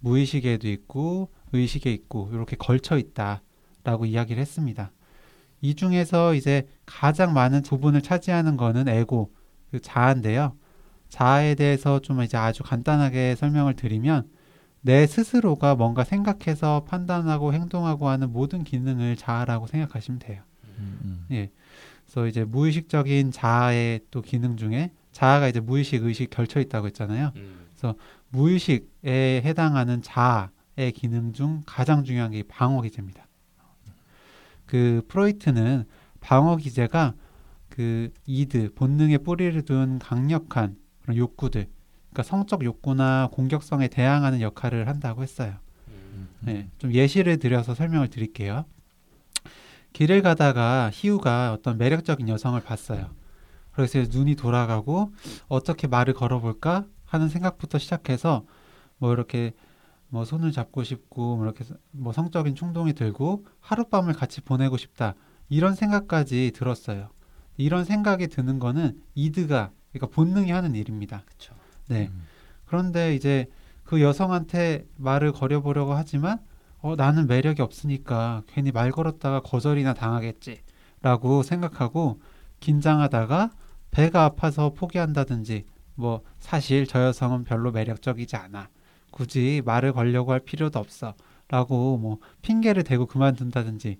무의식에도 0.00 0.68
있고 0.68 1.30
의식에 1.52 1.92
있고 1.92 2.30
이렇게 2.32 2.56
걸쳐 2.56 2.98
있다라고 2.98 4.06
이야기를 4.06 4.40
했습니다. 4.40 4.90
이 5.60 5.74
중에서 5.74 6.34
이제 6.34 6.68
가장 6.84 7.32
많은 7.32 7.62
부분을 7.62 8.02
차지하는 8.02 8.56
거는 8.56 8.88
에고, 8.88 9.32
그 9.70 9.80
자아인데요. 9.80 10.56
자아에 11.08 11.54
대해서 11.54 12.00
좀 12.00 12.22
이제 12.22 12.36
아주 12.36 12.62
간단하게 12.62 13.36
설명을 13.36 13.74
드리면 13.74 14.28
내 14.80 15.06
스스로가 15.06 15.76
뭔가 15.76 16.04
생각해서 16.04 16.84
판단하고 16.84 17.54
행동하고 17.54 18.08
하는 18.08 18.30
모든 18.30 18.64
기능을 18.64 19.16
자아라고 19.16 19.66
생각하시면 19.66 20.18
돼요. 20.18 20.42
음, 20.78 20.98
음. 21.04 21.26
예. 21.30 21.50
그래서 22.04 22.26
이제 22.26 22.44
무의식적인 22.44 23.30
자아의 23.30 24.00
또 24.10 24.20
기능 24.20 24.56
중에 24.56 24.92
자아가 25.12 25.48
이제 25.48 25.60
무의식, 25.60 26.04
의식 26.04 26.28
결쳐 26.28 26.60
있다고 26.60 26.88
했잖아요. 26.88 27.32
음. 27.36 27.66
그래서 27.70 27.94
무의식에 28.28 29.42
해당하는 29.42 30.02
자아의 30.02 30.48
기능 30.76 31.32
중 31.32 31.62
가장 31.66 32.04
중요한 32.04 32.30
게 32.30 32.42
방어 32.42 32.80
기제입니다. 32.82 33.26
그 34.66 35.02
프로이트는 35.08 35.84
방어 36.20 36.56
기제가 36.56 37.14
그 37.68 38.12
이드 38.26 38.72
본능의 38.74 39.18
뿌리를 39.18 39.60
둔 39.62 39.98
강력한 39.98 40.76
그런 41.02 41.16
욕구들, 41.16 41.68
그러니까 42.10 42.22
성적 42.22 42.64
욕구나 42.64 43.28
공격성에 43.32 43.88
대항하는 43.88 44.40
역할을 44.40 44.88
한다고 44.88 45.22
했어요. 45.22 45.54
네, 46.40 46.68
좀 46.78 46.92
예시를 46.92 47.38
들여서 47.38 47.74
설명을 47.74 48.08
드릴게요. 48.08 48.64
길을 49.92 50.22
가다가 50.22 50.90
희우가 50.92 51.52
어떤 51.52 51.78
매력적인 51.78 52.28
여성을 52.28 52.60
봤어요. 52.62 53.10
그래서 53.72 54.04
눈이 54.10 54.36
돌아가고 54.36 55.12
어떻게 55.48 55.86
말을 55.86 56.14
걸어볼까 56.14 56.84
하는 57.04 57.28
생각부터 57.28 57.78
시작해서 57.78 58.44
뭐 58.98 59.12
이렇게 59.12 59.52
뭐 60.14 60.24
손을 60.24 60.52
잡고 60.52 60.84
싶고 60.84 61.34
뭐 61.34 61.44
이렇게 61.44 61.64
뭐 61.90 62.12
성적인 62.12 62.54
충동이 62.54 62.92
들고 62.92 63.44
하룻밤을 63.58 64.12
같이 64.12 64.42
보내고 64.42 64.76
싶다 64.76 65.16
이런 65.48 65.74
생각까지 65.74 66.52
들었어요. 66.54 67.08
이런 67.56 67.84
생각이 67.84 68.28
드는 68.28 68.60
거는 68.60 69.02
이드가 69.16 69.72
그러니까 69.90 70.14
본능이 70.14 70.52
하는 70.52 70.76
일입니다. 70.76 71.24
그쵸. 71.26 71.56
네. 71.88 72.12
그런데 72.64 73.16
이제 73.16 73.46
그 73.82 74.00
여성한테 74.00 74.86
말을 74.98 75.32
걸어보려고 75.32 75.94
하지만 75.94 76.38
어, 76.78 76.94
나는 76.94 77.26
매력이 77.26 77.60
없으니까 77.60 78.44
괜히 78.46 78.70
말 78.70 78.92
걸었다가 78.92 79.40
거절이나 79.40 79.94
당하겠지라고 79.94 81.42
생각하고 81.42 82.20
긴장하다가 82.60 83.50
배가 83.90 84.22
아파서 84.22 84.74
포기한다든지 84.74 85.64
뭐 85.96 86.22
사실 86.38 86.86
저 86.86 87.04
여성은 87.04 87.42
별로 87.42 87.72
매력적이지 87.72 88.36
않아 88.36 88.68
굳이 89.14 89.62
말을 89.64 89.92
걸려고 89.92 90.32
할 90.32 90.40
필요도 90.40 90.76
없어 90.80 91.14
라고 91.48 91.96
뭐 91.98 92.18
핑계를 92.42 92.82
대고 92.82 93.06
그만둔다든지 93.06 93.98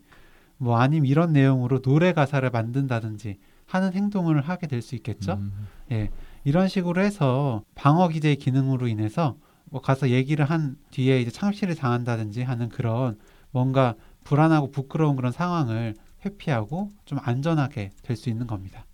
뭐 0.59 0.79
아니면 0.79 1.07
이런 1.07 1.33
내용으로 1.33 1.81
노래 1.83 2.13
가사를 2.13 2.49
만든다든지 2.51 3.39
하는 3.67 3.93
행동을 3.93 4.41
하게 4.41 4.67
될 4.67 4.83
수 4.83 4.97
있겠죠. 4.97 5.35
음. 5.35 5.69
예, 5.93 6.11
이런 6.43 6.67
식으로 6.69 7.01
해서 7.01 7.63
방어 7.77 8.09
기제의 8.09 8.37
기능으로 8.37 8.89
인해서 8.89 9.37
뭐 9.67 9.81
가서 9.81 10.11
얘기를 10.11 10.45
한 10.45 10.77
뒤에 10.91 11.21
이제 11.21 11.31
창피를 11.31 11.77
당한다든지 11.77 12.43
하는 12.43 12.69
그런 12.69 13.17
뭔가 13.53 13.95
불안하고 14.25 14.71
부끄러운 14.73 15.15
그런 15.17 15.31
상황을 15.33 15.95
회피하고 16.25 16.91
좀 17.05 17.19
안전하게 17.23 17.91
될 18.03 18.17
수 18.17 18.31
있는 18.31 18.47
겁니다. 18.49 18.85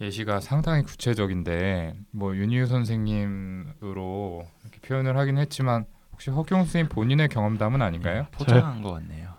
예시가 0.00 0.40
상당히 0.40 0.82
구체적인데 0.82 1.94
뭐 2.10 2.34
윤희우 2.34 2.66
선생님으로 2.66 4.46
이렇게 4.62 4.80
표현을 4.80 5.16
하긴 5.16 5.38
했지만 5.38 5.84
혹시 6.12 6.30
허경 6.30 6.60
선생님 6.60 6.88
본인의 6.88 7.28
경험담은 7.28 7.82
아닌가요? 7.82 8.26
포장한 8.32 8.82
것 8.82 8.92
같네요. 8.92 9.30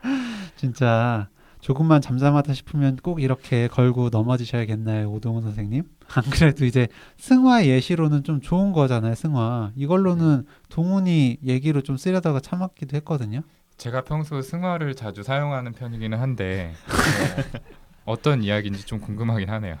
진짜 0.56 1.28
조금만 1.60 2.00
잠잠하다 2.00 2.52
싶으면 2.52 2.96
꼭 2.96 3.22
이렇게 3.22 3.68
걸고 3.68 4.10
넘어지셔야겠나요, 4.10 5.10
오동훈 5.10 5.42
선생님? 5.42 5.84
안 6.14 6.24
그래도 6.24 6.66
이제 6.66 6.88
승화 7.16 7.64
예시로는 7.66 8.22
좀 8.24 8.40
좋은 8.40 8.72
거잖아요, 8.72 9.14
승화. 9.14 9.72
이걸로는 9.74 10.44
동훈이 10.68 11.38
얘기로 11.42 11.80
좀 11.80 11.96
쓰려다가 11.96 12.40
참았기도 12.40 12.96
했거든요. 12.98 13.40
제가 13.76 14.02
평소 14.04 14.42
승화를 14.42 14.94
자주 14.94 15.22
사용하는 15.22 15.72
편이기는 15.72 16.18
한데 16.18 16.74
어, 18.04 18.12
어떤 18.12 18.42
이야기인지 18.42 18.84
좀 18.84 19.00
궁금하긴 19.00 19.48
하네요. 19.50 19.76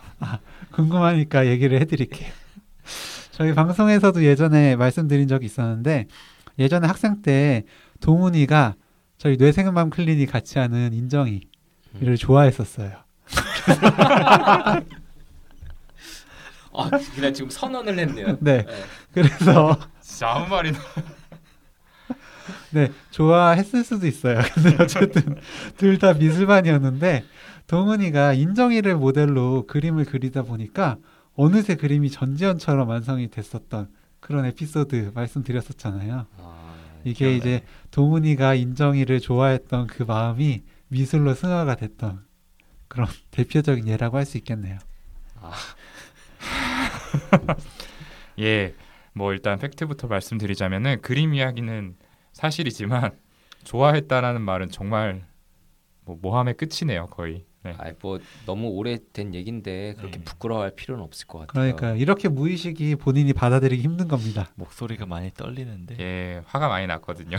궁금하니까 0.72 1.46
얘기를 1.46 1.80
해드릴게요. 1.80 2.30
저희 3.30 3.54
방송에서도 3.54 4.22
예전에 4.24 4.76
말씀드린 4.76 5.26
적이 5.28 5.46
있었는데 5.46 6.06
예전에 6.58 6.86
학생 6.86 7.22
때 7.22 7.64
동훈이가 8.00 8.74
저희 9.18 9.36
뇌생맘 9.36 9.90
클리닉 9.90 10.30
같이 10.30 10.58
하는 10.58 10.92
인정이를 10.92 11.40
음. 12.02 12.16
좋아했었어요. 12.16 12.92
아, 16.76 16.90
그냥 17.14 17.32
지금 17.32 17.48
선언을 17.50 17.98
했네요. 17.98 18.36
네. 18.40 18.66
그래서 19.12 19.78
진짜 20.00 20.30
아무 20.32 20.48
말이나 20.48 20.78
네 22.70 22.90
좋아했을 23.12 23.84
수도 23.84 24.06
있어요. 24.08 24.40
근데 24.54 24.76
어쨌든 24.82 25.36
둘 25.76 25.98
다 25.98 26.12
미술반이었는데 26.14 27.24
동훈이가 27.66 28.34
인정이를 28.34 28.96
모델로 28.96 29.66
그림을 29.66 30.04
그리다 30.04 30.42
보니까 30.42 30.98
어느새 31.34 31.74
그림이 31.76 32.10
전지현처럼 32.10 32.88
완성이 32.88 33.28
됐었던 33.28 33.88
그런 34.20 34.44
에피소드 34.46 35.12
말씀드렸었잖아요. 35.14 36.26
아, 36.38 36.74
이게 37.04 37.36
이제 37.36 37.62
동훈이가 37.90 38.54
인정이를 38.54 39.20
좋아했던 39.20 39.86
그 39.88 40.02
마음이 40.04 40.62
미술로 40.88 41.34
승화가 41.34 41.74
됐던 41.76 42.24
그런 42.88 43.08
대표적인 43.32 43.88
예라고 43.88 44.16
할 44.18 44.24
수 44.26 44.38
있겠네요. 44.38 44.78
아, 45.40 45.52
예, 48.40 48.74
뭐 49.12 49.32
일단 49.32 49.58
팩트부터 49.58 50.06
말씀드리자면은 50.08 51.00
그림 51.02 51.34
이야기는 51.34 51.96
사실이지만 52.32 53.12
좋아했다라는 53.64 54.42
말은 54.42 54.70
정말 54.70 55.24
뭐 56.04 56.18
모함의 56.20 56.54
끝이네요, 56.56 57.06
거의. 57.06 57.44
네. 57.64 57.74
아이 57.78 57.92
뭐 58.00 58.18
너무 58.44 58.68
오래된 58.68 59.34
얘긴데 59.34 59.94
그렇게 59.96 60.18
네. 60.18 60.24
부끄러워할 60.24 60.74
필요는 60.74 61.02
없을 61.02 61.26
것 61.26 61.38
같아요. 61.38 61.74
그러니까 61.74 61.98
이렇게 61.98 62.28
무의식이 62.28 62.96
본인이 62.96 63.32
받아들이기 63.32 63.82
힘든 63.82 64.06
겁니다. 64.06 64.50
목소리가 64.54 65.06
많이 65.06 65.30
떨리는데 65.32 65.96
예, 65.98 66.42
화가 66.46 66.68
많이 66.68 66.86
났거든요. 66.86 67.38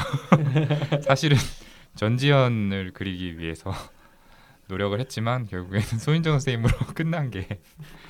사실은 1.06 1.38
전지현을 1.96 2.92
그리기 2.94 3.38
위해서 3.38 3.72
노력을 4.68 5.00
했지만 5.00 5.46
결국에는 5.46 6.00
소인정 6.00 6.34
선생님으로 6.34 6.74
끝난 6.96 7.30
게 7.30 7.48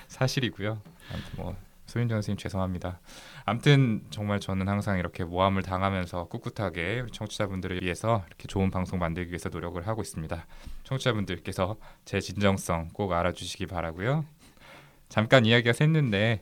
사실이고요. 0.07 0.81
아무튼 1.11 1.31
뭐 1.35 1.55
소인정 1.95 2.17
선생님 2.17 2.37
죄송합니다. 2.37 2.99
아무튼 3.45 4.03
정말 4.09 4.41
저는 4.41 4.67
항상 4.67 4.99
이렇게 4.99 5.23
모함을 5.23 5.61
당하면서 5.61 6.25
꿋꿋하게 6.25 7.05
청취자분들을 7.13 7.81
위해서 7.81 8.25
이렇게 8.27 8.47
좋은 8.49 8.69
방송 8.69 8.99
만들기 8.99 9.31
위해서 9.31 9.47
노력을 9.47 9.81
하고 9.87 10.01
있습니다. 10.01 10.45
청취자분들께서 10.83 11.77
제 12.03 12.19
진정성 12.19 12.89
꼭 12.91 13.13
알아주시기 13.13 13.67
바라고요. 13.67 14.25
잠깐 15.07 15.45
이야기가 15.45 15.71
샜는데 15.71 16.41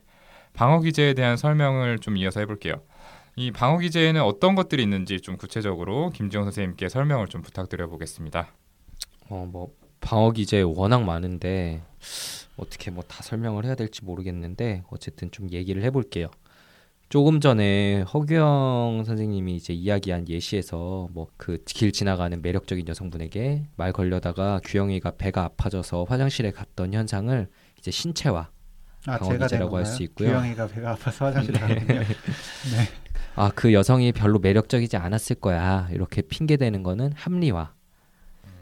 방어 0.54 0.80
기제에 0.80 1.14
대한 1.14 1.38
설명을 1.38 2.00
좀 2.00 2.18
이어서 2.18 2.40
해볼게요. 2.40 2.82
이 3.36 3.52
방어 3.52 3.78
기제에는 3.78 4.24
어떤 4.24 4.56
것들이 4.56 4.82
있는지 4.82 5.22
좀 5.22 5.38
구체적으로 5.38 6.10
김지영 6.10 6.46
선생님께 6.46 6.90
설명을 6.90 7.28
좀 7.28 7.44
부탁드려 7.44 7.88
보겠습니다. 7.90 8.48
어, 9.30 9.48
뭐 9.52 9.72
방어 10.04 10.32
기제 10.32 10.62
워낙 10.62 11.04
많은데 11.04 11.82
어떻게 12.58 12.92
뭐 12.92 13.04
다 13.08 13.24
설명을 13.24 13.66
해야 13.66 13.76
될지 13.76 14.04
모르겠는데 14.04 14.84
어쨌든 14.90 15.32
좀 15.32 15.50
얘기를 15.52 15.84
해볼게요. 15.84 16.30
조금 17.10 17.40
전에 17.40 18.02
허규영 18.02 19.04
선생님이 19.06 19.56
이제 19.56 19.72
이야기한 19.74 20.28
예시에서 20.28 21.08
뭐 21.12 21.28
그 21.38 21.58
길 21.66 21.92
지나가는 21.92 22.42
매력적인 22.42 22.88
여성분에게 22.88 23.66
말 23.76 23.92
걸려다가 23.94 24.60
규영이가 24.64 25.12
배가 25.18 25.44
아파져서 25.44 26.06
화장실에 26.10 26.52
갔던 26.52 26.94
현상을 26.94 27.48
이제 27.80 27.92
신체화 27.92 28.50
아, 29.06 29.18
방어 29.18 29.38
기제라고 29.38 29.78
할 29.78 29.86
수 29.86 30.02
있고요. 30.04 30.30
규영이가 30.30 30.68
배가 30.68 30.92
아파서 30.92 31.26
화장실 31.26 31.54
가는군요. 31.54 32.00
네. 32.00 32.06
아그 33.36 33.74
여성이 33.74 34.12
별로 34.12 34.40
매력적이지 34.40 34.98
않았을 34.98 35.38
거야 35.38 35.88
이렇게 35.92 36.22
핑계 36.22 36.56
대는 36.58 36.84
거는 36.84 37.14
합리화 37.16 37.74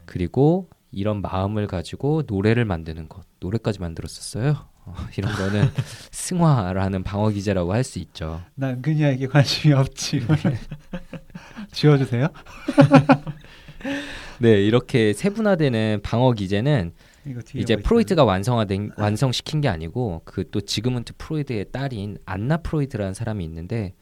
그리고 0.05 0.69
이런 0.91 1.21
마음을 1.21 1.67
가지고 1.67 2.23
노래를 2.27 2.65
만드는 2.65 3.09
것 3.09 3.25
노래까지 3.39 3.79
만들었었어요 3.79 4.55
어, 4.85 4.95
이런 5.17 5.31
거는 5.33 5.69
승화라는 6.11 7.03
방어 7.03 7.29
기제라고 7.29 7.73
할 7.73 7.83
수 7.83 7.99
있죠 7.99 8.41
난 8.55 8.75
은근히에게 8.75 9.27
관심이 9.27 9.73
없지. 9.73 10.25
지워주세요. 11.71 12.27
네 14.39 14.63
이렇게 14.63 15.13
세분화되는 15.13 16.01
방어 16.03 16.31
기제는 16.33 16.93
이제 17.55 17.75
뭐 17.75 17.83
프로이트가 17.83 18.23
완성화된 18.23 18.91
완성시킨 18.97 19.61
게 19.61 19.67
아니고 19.67 20.21
그 20.25 20.43
또 20.51 20.61
지그문트 20.61 21.13
프로이드의 21.17 21.65
딸인 21.71 22.17
안나 22.25 22.57
프로이드라는 22.57 23.13
사람이 23.13 23.43
있는데 23.45 23.93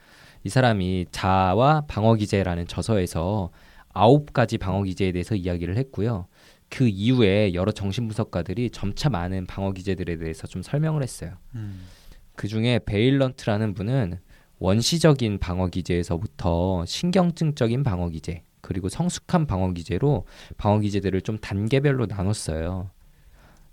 이 0.43 0.49
사람이 0.49 1.08
자아와 1.12 1.84
방어 1.88 2.15
기제라는 2.15 2.67
저서에서 2.67 3.52
아홉 3.93 4.34
가지 4.34 4.58
방어 4.58 4.84
기제에 4.84 5.12
대해서 5.12 5.36
이야기를 5.36 5.78
했고요. 5.78 6.28
그 6.69 6.88
이후에 6.88 7.53
여러 7.53 7.71
정신분석가들이 7.71 8.69
점차 8.69 9.10
많은 9.10 9.45
방어 9.47 9.71
기제들에 9.71 10.17
대해서 10.17 10.47
좀 10.47 10.62
설명을 10.62 11.03
했어요. 11.03 11.38
음. 11.55 11.88
그 12.36 12.47
중에 12.47 12.79
베일런트라는 12.86 13.73
분은 13.73 14.19
원시적인 14.60 15.39
방어 15.39 15.67
기제에서부터 15.67 16.86
신경증적인 16.86 17.84
방어 17.84 18.10
기제 18.10 18.43
그리고 18.62 18.89
성숙한 18.89 19.47
방어 19.47 19.71
기제로 19.73 20.25
방어 20.58 20.79
기제들을 20.79 21.21
좀 21.21 21.38
단계별로 21.38 22.05
나눴어요. 22.05 22.91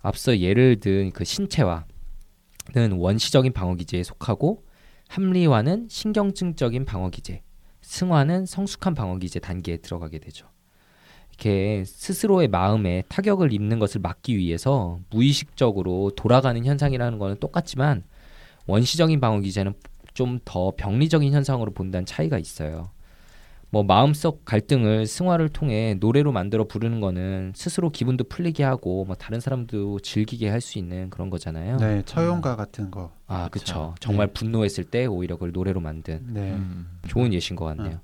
앞서 0.00 0.38
예를 0.38 0.80
든 0.80 1.10
그 1.12 1.24
신체화는 1.24 1.84
원시적인 2.92 3.52
방어 3.52 3.74
기제에 3.74 4.02
속하고 4.04 4.64
합리화는 5.08 5.88
신경증적인 5.90 6.84
방어 6.84 7.10
기제, 7.10 7.42
승화는 7.82 8.46
성숙한 8.46 8.94
방어 8.94 9.18
기제 9.18 9.40
단계에 9.40 9.78
들어가게 9.78 10.18
되죠. 10.18 10.48
이렇게 11.38 11.84
스스로의 11.86 12.48
마음에 12.48 13.02
타격을 13.08 13.52
입는 13.52 13.78
것을 13.78 14.00
막기 14.00 14.36
위해서 14.36 14.98
무의식적으로 15.10 16.10
돌아가는 16.16 16.64
현상이라는 16.64 17.18
거는 17.18 17.36
똑같지만 17.40 18.04
원시적인 18.66 19.20
방어 19.20 19.40
기제는 19.40 19.74
좀 20.14 20.40
더 20.46 20.72
병리적인 20.76 21.30
현상으로 21.32 21.72
본다는 21.72 22.06
차이가 22.06 22.38
있어요. 22.38 22.90
뭐 23.68 23.82
마음속 23.82 24.46
갈등을 24.46 25.06
승화를 25.06 25.50
통해 25.50 25.94
노래로 26.00 26.32
만들어 26.32 26.64
부르는 26.66 27.00
거는 27.00 27.52
스스로 27.54 27.90
기분도 27.90 28.24
풀리게 28.24 28.64
하고 28.64 29.04
뭐 29.04 29.14
다른 29.14 29.40
사람도 29.40 30.00
즐기게 30.00 30.48
할 30.48 30.62
수 30.62 30.78
있는 30.78 31.10
그런 31.10 31.28
거잖아요. 31.28 31.76
네, 31.76 32.02
처용가 32.06 32.56
같은 32.56 32.90
거. 32.90 33.12
아, 33.26 33.48
그쵸. 33.48 33.64
그렇죠. 33.74 33.94
정말 34.00 34.28
네. 34.28 34.32
분노했을 34.32 34.84
때 34.84 35.04
오히려 35.04 35.34
그걸 35.36 35.52
노래로 35.52 35.80
만든 35.80 36.22
네. 36.32 36.52
음. 36.52 36.86
좋은 37.08 37.34
예신 37.34 37.56
것 37.56 37.66
같네요. 37.66 38.00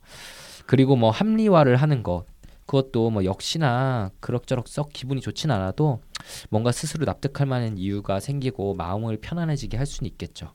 그리고 0.66 0.96
뭐 0.96 1.10
합리화를 1.10 1.76
하는 1.76 2.02
것 2.02 2.26
그것도 2.72 3.10
뭐 3.10 3.26
역시나 3.26 4.10
그럭저럭 4.20 4.66
썩 4.66 4.94
기분이 4.94 5.20
좋진 5.20 5.50
않아도 5.50 6.00
뭔가 6.48 6.72
스스로 6.72 7.04
납득할 7.04 7.46
만한 7.46 7.76
이유가 7.76 8.18
생기고 8.18 8.72
마음을 8.74 9.18
편안해지게 9.18 9.76
할 9.76 9.84
수는 9.84 10.10
있겠죠. 10.12 10.54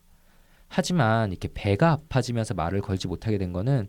하지만 0.67 1.29
이렇게 1.31 1.47
배가 1.53 1.91
아파지면서 1.91 2.55
말을 2.55 2.81
걸지 2.81 3.07
못하게 3.07 3.37
된 3.37 3.53
거는 3.53 3.87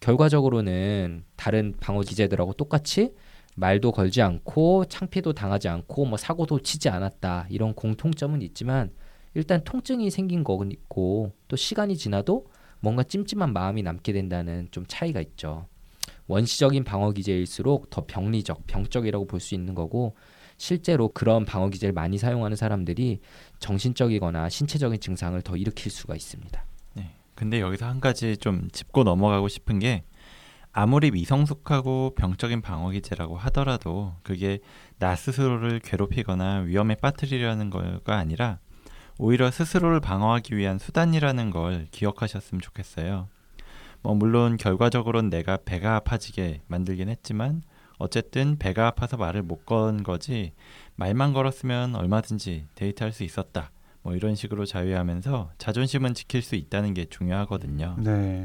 결과적으로는 0.00 1.24
다른 1.36 1.74
방어 1.78 2.00
기제들하고 2.00 2.54
똑같이 2.54 3.12
말도 3.56 3.92
걸지 3.92 4.22
않고 4.22 4.86
창피도 4.86 5.34
당하지 5.34 5.68
않고 5.68 6.06
뭐 6.06 6.16
사고도 6.16 6.60
치지 6.60 6.88
않았다 6.88 7.46
이런 7.50 7.74
공통점은 7.74 8.40
있지만 8.40 8.90
일단 9.34 9.62
통증이 9.64 10.10
생긴 10.10 10.44
거는 10.44 10.72
있고 10.72 11.32
또 11.46 11.56
시간이 11.56 11.98
지나도 11.98 12.46
뭔가 12.80 13.02
찜찜한 13.02 13.52
마음이 13.52 13.82
남게 13.82 14.14
된다는 14.14 14.66
좀 14.70 14.86
차이가 14.88 15.20
있죠. 15.20 15.66
원시적인 16.26 16.84
방어 16.84 17.12
기제일수록 17.12 17.90
더 17.90 18.04
병리적, 18.06 18.66
병적이라고 18.66 19.26
볼 19.26 19.40
수 19.40 19.54
있는 19.54 19.74
거고 19.74 20.16
실제로 20.58 21.08
그런 21.08 21.44
방어 21.44 21.68
기제를 21.68 21.92
많이 21.92 22.18
사용하는 22.18 22.56
사람들이 22.56 23.20
정신적이거나 23.58 24.48
신체적인 24.48 25.00
증상을 25.00 25.40
더 25.42 25.56
일으킬 25.56 25.92
수가 25.92 26.14
있습니다. 26.16 26.64
네. 26.94 27.10
근데 27.34 27.60
여기서 27.60 27.86
한 27.86 28.00
가지 28.00 28.36
좀 28.38 28.68
짚고 28.72 29.04
넘어가고 29.04 29.48
싶은 29.48 29.78
게 29.78 30.04
아무리 30.72 31.10
미성숙하고 31.10 32.14
병적인 32.16 32.60
방어 32.62 32.90
기제라고 32.90 33.36
하더라도 33.36 34.14
그게 34.22 34.58
나 34.98 35.16
스스로를 35.16 35.80
괴롭히거나 35.80 36.60
위험에 36.60 36.96
빠뜨리려는 36.96 37.70
거가 37.70 38.16
아니라 38.16 38.58
오히려 39.18 39.50
스스로를 39.50 40.00
방어하기 40.00 40.56
위한 40.56 40.78
수단이라는 40.78 41.50
걸 41.50 41.86
기억하셨으면 41.90 42.60
좋겠어요. 42.60 43.28
뭐 44.06 44.14
물론 44.14 44.56
결과적으로는 44.56 45.30
내가 45.30 45.58
배가 45.64 45.96
아파지게 45.96 46.60
만들긴 46.68 47.08
했지만 47.08 47.64
어쨌든 47.98 48.56
배가 48.56 48.86
아파서 48.86 49.16
말을 49.16 49.42
못 49.42 49.66
건 49.66 50.04
거지 50.04 50.52
말만 50.94 51.32
걸었으면 51.32 51.96
얼마든지 51.96 52.66
데이트할 52.76 53.10
수 53.10 53.24
있었다. 53.24 53.72
뭐 54.02 54.14
이런 54.14 54.36
식으로 54.36 54.64
자유하면서 54.64 55.50
자존심은 55.58 56.14
지킬 56.14 56.40
수 56.40 56.54
있다는 56.54 56.94
게 56.94 57.06
중요하거든요. 57.06 57.96
네. 57.98 58.42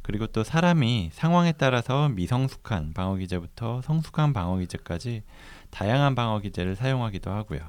그리고 0.00 0.26
또 0.26 0.42
사람이 0.42 1.10
상황에 1.12 1.52
따라서 1.52 2.08
미성숙한 2.08 2.94
방어 2.94 3.16
기제부터 3.16 3.82
성숙한 3.82 4.32
방어 4.32 4.56
기제까지 4.56 5.22
다양한 5.68 6.14
방어 6.14 6.38
기제를 6.38 6.76
사용하기도 6.76 7.30
하고요. 7.30 7.60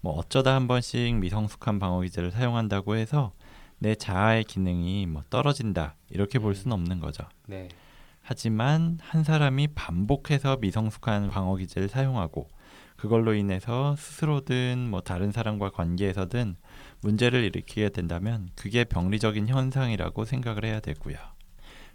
뭐 0.00 0.14
어쩌다 0.14 0.56
한 0.56 0.66
번씩 0.66 1.14
미성숙한 1.14 1.78
방어 1.78 2.00
기제를 2.00 2.32
사용한다고 2.32 2.96
해서 2.96 3.30
내 3.82 3.96
자아의 3.96 4.44
기능이 4.44 5.06
뭐 5.06 5.22
떨어진다 5.28 5.96
이렇게 6.08 6.38
볼 6.38 6.54
수는 6.54 6.72
없는 6.72 7.00
거죠. 7.00 7.24
네. 7.48 7.68
하지만 8.22 8.98
한 9.02 9.24
사람이 9.24 9.68
반복해서 9.74 10.58
미성숙한 10.58 11.30
방어 11.30 11.56
기제를 11.56 11.88
사용하고 11.88 12.46
그걸로 12.96 13.34
인해서 13.34 13.96
스스로든 13.96 14.88
뭐 14.88 15.00
다른 15.00 15.32
사람과 15.32 15.70
관계에서든 15.70 16.54
문제를 17.00 17.42
일으키게 17.42 17.88
된다면 17.88 18.50
그게 18.54 18.84
병리적인 18.84 19.48
현상이라고 19.48 20.26
생각을 20.26 20.64
해야 20.64 20.78
되고요. 20.78 21.16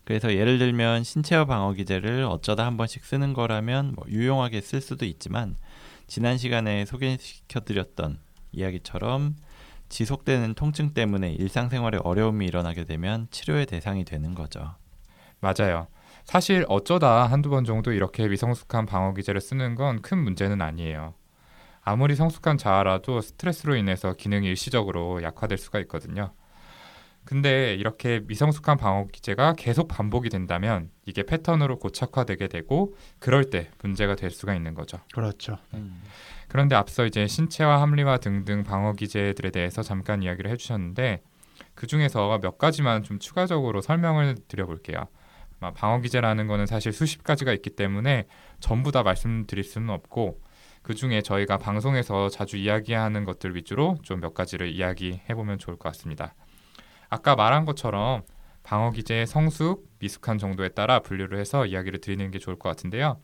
그래서 0.04 0.34
예를 0.34 0.58
들면 0.60 1.06
신체화 1.06 1.46
방어 1.46 1.72
기제를 1.72 2.24
어쩌다 2.24 2.66
한 2.66 2.76
번씩 2.76 3.06
쓰는 3.06 3.32
거라면 3.32 3.94
뭐 3.96 4.06
유용하게 4.10 4.60
쓸 4.60 4.82
수도 4.82 5.06
있지만 5.06 5.56
지난 6.06 6.38
시간에 6.38 6.84
소개시켜 6.84 7.62
드렸던 7.62 8.20
이야기처럼 8.52 9.36
지속되는 9.90 10.54
통증 10.56 10.94
때문에 10.94 11.32
일상생활에 11.34 12.00
어려움이 12.04 12.46
일어나게 12.46 12.84
되면 12.86 13.28
치료의 13.32 13.66
대상이 13.66 14.04
되는 14.06 14.36
거죠. 14.36 14.76
맞아요. 15.40 15.88
사실 16.26 16.66
어쩌다 16.68 17.26
한두 17.28 17.50
번 17.50 17.64
정도 17.64 17.92
이렇게 17.94 18.28
미성숙한 18.28 18.86
방어 18.86 19.14
기제를 19.14 19.40
쓰는 19.40 19.76
건 19.76 20.02
큰 20.02 20.18
문제는 20.18 20.62
아니에요. 20.62 21.14
아무리 21.82 22.16
성숙한 22.16 22.58
자아라도 22.58 23.22
스트레스로 23.22 23.76
인해서 23.78 24.14
기능이 24.14 24.48
일시적으로 24.48 25.24
약화될 25.24 25.58
수가 25.58 25.80
있거든요. 25.82 26.34
근데 27.24 27.76
이렇게 27.76 28.22
미성숙한 28.26 28.78
방어 28.78 29.08
기제가 29.12 29.54
계속 29.54 29.88
반복이 29.88 30.30
된다면 30.30 30.90
이게 31.06 31.24
패턴으로 31.24 31.78
고착화되게 31.80 32.48
되고 32.48 32.96
그럴 33.20 33.50
때 33.50 33.70
문제가 33.82 34.16
될 34.16 34.32
수가 34.32 34.54
있는 34.56 34.74
거죠. 34.74 35.00
그렇죠. 35.14 35.58
그런데 36.48 36.76
앞서 36.76 37.06
이제 37.06 37.28
신체화 37.28 37.82
합리화 37.82 38.18
등등 38.18 38.64
방어 38.64 38.94
기제들에 38.94 39.52
대해서 39.52 39.84
잠깐 39.84 40.24
이야기를 40.24 40.50
해주셨는데 40.52 41.22
그 41.76 41.88
중에서 41.88 42.40
몇 42.40 42.58
가지만 42.58 43.04
좀 43.04 43.20
추가적으로 43.20 43.82
설명을 43.82 44.36
드려볼게요. 44.48 45.08
막 45.60 45.74
방어 45.74 46.02
기제라는 46.02 46.48
거는 46.48 46.66
사실 46.68 46.94
수십 46.94 47.24
가지가 47.24 47.52
있기 47.54 47.72
때문에 47.72 48.28
전부 48.60 48.92
다 48.92 49.04
말씀드릴 49.04 49.64
수는 49.64 49.90
없고 49.90 50.40
그 50.84 50.94
중에 50.94 51.22
저희가 51.22 51.58
방송에서 51.58 52.30
자주 52.30 52.58
이야기하는 52.58 53.26
것들 53.26 53.56
위주로 53.56 53.98
좀 54.04 54.22
몇 54.22 54.34
가지를 54.34 54.70
이야기해 54.72 55.34
보면 55.34 55.58
좋을 55.58 55.76
것 55.78 55.90
같습니다. 55.90 56.34
아까 57.10 57.36
말한 57.36 57.66
것처럼 57.66 58.22
방어 58.64 58.92
기제의 58.92 59.28
성숙, 59.28 59.90
미숙한 60.00 60.38
정도에 60.38 60.70
따라 60.70 61.00
분류를 61.00 61.40
해서 61.40 61.66
이야기를 61.66 62.02
드리는 62.02 62.30
게 62.32 62.38
좋을 62.40 62.58
것 62.58 62.70
같은데요. 62.70 63.20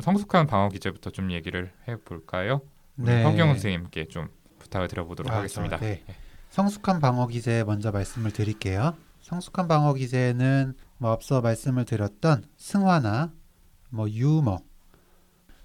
성숙한 0.00 0.46
방어 0.46 0.68
기제부터 0.68 1.10
좀 1.10 1.30
얘기를 1.30 1.72
해볼까요? 1.88 2.62
네. 2.94 3.24
허경 3.24 3.48
선생님께 3.48 4.08
좀 4.08 4.28
부탁을 4.58 4.88
드려보도록 4.88 5.32
아, 5.32 5.38
하겠습니다. 5.38 5.78
네. 5.78 6.02
성숙한 6.50 7.00
방어 7.00 7.26
기제 7.26 7.64
먼저 7.64 7.90
말씀을 7.90 8.30
드릴게요. 8.30 8.94
성숙한 9.22 9.68
방어 9.68 9.94
기제는 9.94 10.74
뭐 10.98 11.10
앞서 11.10 11.40
말씀을 11.40 11.84
드렸던 11.84 12.44
승화나 12.56 13.32
뭐 13.90 14.08
유머, 14.08 14.58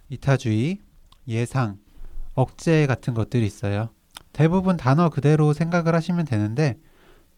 이타주의, 0.09 0.79
예상, 1.27 1.77
억제 2.33 2.87
같은 2.87 3.13
것들이 3.13 3.45
있어요. 3.45 3.89
대부분 4.31 4.77
단어 4.77 5.09
그대로 5.09 5.53
생각을 5.53 5.95
하시면 5.95 6.25
되는데 6.25 6.77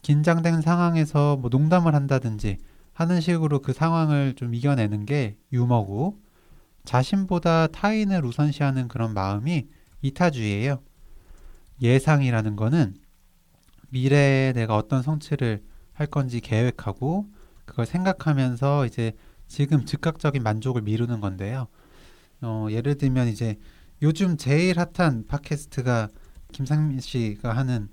긴장된 0.02 0.62
상황에서 0.62 1.38
뭐 1.38 1.50
농담을 1.50 1.96
한다든지 1.96 2.58
하는 2.94 3.22
식으로 3.22 3.60
그 3.60 3.74
상황을 3.74 4.34
좀 4.36 4.54
이겨내는 4.54 5.06
게 5.06 5.38
유머고 5.54 6.20
자신보다 6.90 7.68
타인을 7.68 8.26
우선시하는 8.26 8.88
그런 8.88 9.14
마음이 9.14 9.68
이타주의예요. 10.02 10.82
예상이라는 11.84 12.56
거는 12.56 12.96
미래에 13.90 14.54
내가 14.54 14.76
어떤 14.76 15.04
성취를 15.04 15.64
할 15.94 16.08
건지 16.08 16.42
계획하고 16.42 17.30
그걸 17.66 17.86
생각하면서 17.86 18.88
이제 18.88 19.14
지금 19.48 19.86
즉각적인 19.86 20.42
만족을 20.42 20.82
미루는 20.82 21.22
건데요. 21.22 21.68
어, 22.42 22.66
예를 22.72 22.96
들면 22.96 23.28
이제 23.28 23.58
요즘 24.02 24.36
제일 24.36 24.78
핫한 24.80 25.28
팟캐스트가 25.28 26.08
김상민 26.52 27.02
씨가 27.02 27.56
하는 27.56 27.90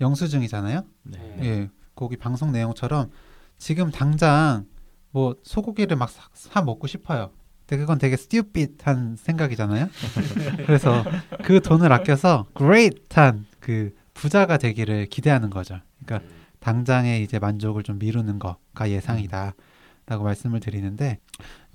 영수증이잖아요. 0.00 0.84
네. 1.04 1.38
예, 1.42 1.70
거기 1.94 2.16
방송 2.16 2.50
내용처럼 2.50 3.08
지금 3.56 3.92
당장 3.92 4.66
뭐 5.12 5.36
소고기를 5.44 5.96
막 5.96 6.10
사 6.34 6.62
먹고 6.62 6.88
싶어요. 6.88 7.30
근데 7.66 7.80
그건 7.80 7.98
되게 7.98 8.14
stupid한 8.14 9.16
생각이잖아요. 9.16 9.88
그래서 10.66 11.04
그 11.44 11.60
돈을 11.60 11.92
아껴서 11.92 12.46
great한 12.56 13.46
그 13.60 13.92
부자가 14.14 14.56
되기를 14.56 15.06
기대하는 15.06 15.50
거죠. 15.50 15.80
그러니까 16.04 16.28
당장의 16.60 17.22
이제 17.22 17.38
만족을 17.38 17.82
좀 17.82 17.98
미루는 17.98 18.38
거가 18.38 18.90
예상이다라고 18.90 20.22
말씀을 20.22 20.60
드리는데 20.60 21.18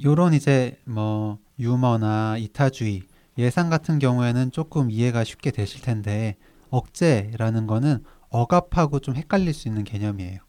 요런 0.03 0.33
이제 0.33 0.79
뭐 0.85 1.39
유머나 1.59 2.37
이타주의 2.37 3.03
예상 3.37 3.69
같은 3.69 3.99
경우에는 3.99 4.51
조금 4.51 4.89
이해가 4.89 5.23
쉽게 5.23 5.51
되실 5.51 5.81
텐데 5.81 6.35
억제라는 6.69 7.67
거는 7.67 8.03
억압하고 8.29 8.99
좀 8.99 9.15
헷갈릴 9.15 9.53
수 9.53 9.67
있는 9.67 9.83
개념이에요. 9.83 10.39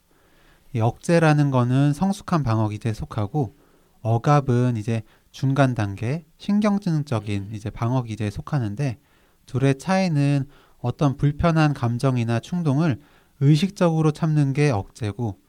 이 0.74 0.80
억제라는 0.80 1.50
거는 1.50 1.92
성숙한 1.92 2.44
방어 2.44 2.68
기제에 2.68 2.92
속하고 2.92 3.56
억압은 4.00 4.76
이제 4.76 5.02
중간 5.32 5.74
단계 5.74 6.24
신경증적인 6.38 7.50
이제 7.52 7.70
방어 7.70 8.02
기제에 8.02 8.30
속하는데 8.30 8.98
둘의 9.46 9.78
차이는 9.78 10.46
어떤 10.78 11.16
불편한 11.16 11.74
감정이나 11.74 12.38
충동을 12.40 13.00
의식적으로 13.40 14.12
참는 14.12 14.52
게 14.52 14.70
억제고 14.70 15.40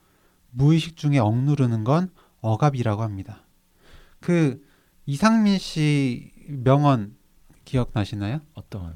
무의식 0.52 0.98
중에 0.98 1.20
억누르는 1.20 1.84
건 1.84 2.10
억압이라고 2.42 3.04
합니다. 3.04 3.46
그 4.20 4.66
이상민 5.06 5.58
씨 5.58 6.32
명언 6.48 7.16
기억나시나요? 7.66 8.40
어떤 8.54 8.96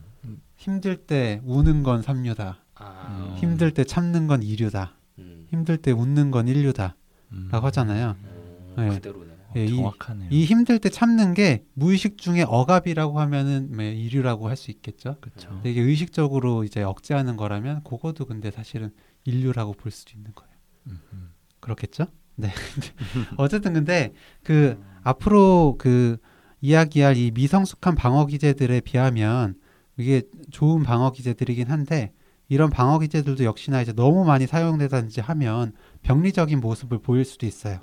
힘들 0.56 0.97
때 1.06 1.41
우는 1.43 1.84
건 1.84 2.02
삼류다. 2.02 2.60
아, 2.76 3.08
음. 3.10 3.36
힘들 3.38 3.73
때 3.73 3.84
참는 3.84 4.28
건 4.28 4.43
이류다. 4.43 4.95
음. 5.19 5.47
힘들 5.50 5.78
때 5.78 5.91
웃는 5.91 6.32
건 6.32 6.47
인류다. 6.47 6.95
음, 7.34 7.50
라고 7.52 7.67
하잖아요. 7.67 8.15
음, 8.23 8.73
네. 8.78 8.89
그대로네요. 8.89 9.34
어, 9.34 9.37
예, 9.57 9.65
이- 9.65 9.75
정확하네요. 9.75 10.29
이 10.31 10.45
힘들 10.45 10.79
때 10.79 10.89
참는 10.89 11.33
게 11.33 11.65
무의식 11.73 12.17
중에 12.17 12.43
억압이라고 12.47 13.19
하면은 13.19 13.69
뭐 13.75 13.83
이류라고 13.83 14.47
할 14.49 14.55
수 14.57 14.71
있겠죠. 14.71 15.17
그렇죠. 15.21 15.61
이게 15.65 15.81
의식적으로 15.81 16.63
이제 16.63 16.81
억제하는 16.83 17.37
거라면 17.37 17.83
그거도 17.83 18.25
근데 18.25 18.51
사실은 18.51 18.91
인류라고 19.25 19.73
볼 19.73 19.91
수도 19.91 20.13
있는 20.15 20.31
거예요. 20.33 20.51
음, 20.87 20.99
음. 21.13 21.29
그렇겠죠? 21.59 22.07
네. 22.35 22.49
어쨌든 23.37 23.73
근데 23.73 24.13
그 24.43 24.81
앞으로 25.03 25.75
그 25.77 26.17
이야기할 26.61 27.17
이 27.17 27.31
미성숙한 27.31 27.95
방어 27.95 28.25
기제들에 28.25 28.81
비하면 28.81 29.55
이게 29.97 30.23
좋은 30.51 30.83
방어 30.83 31.11
기제들이긴 31.11 31.69
한데 31.69 32.13
이런 32.49 32.69
방어 32.69 32.99
기제들도 32.99 33.43
역시나 33.43 33.81
이제 33.81 33.91
너무 33.93 34.23
많이 34.25 34.47
사용되든지 34.47 35.21
하면 35.21 35.73
병리적인 36.03 36.59
모습을 36.61 36.99
보일 36.99 37.25
수도 37.25 37.45
있어요. 37.45 37.79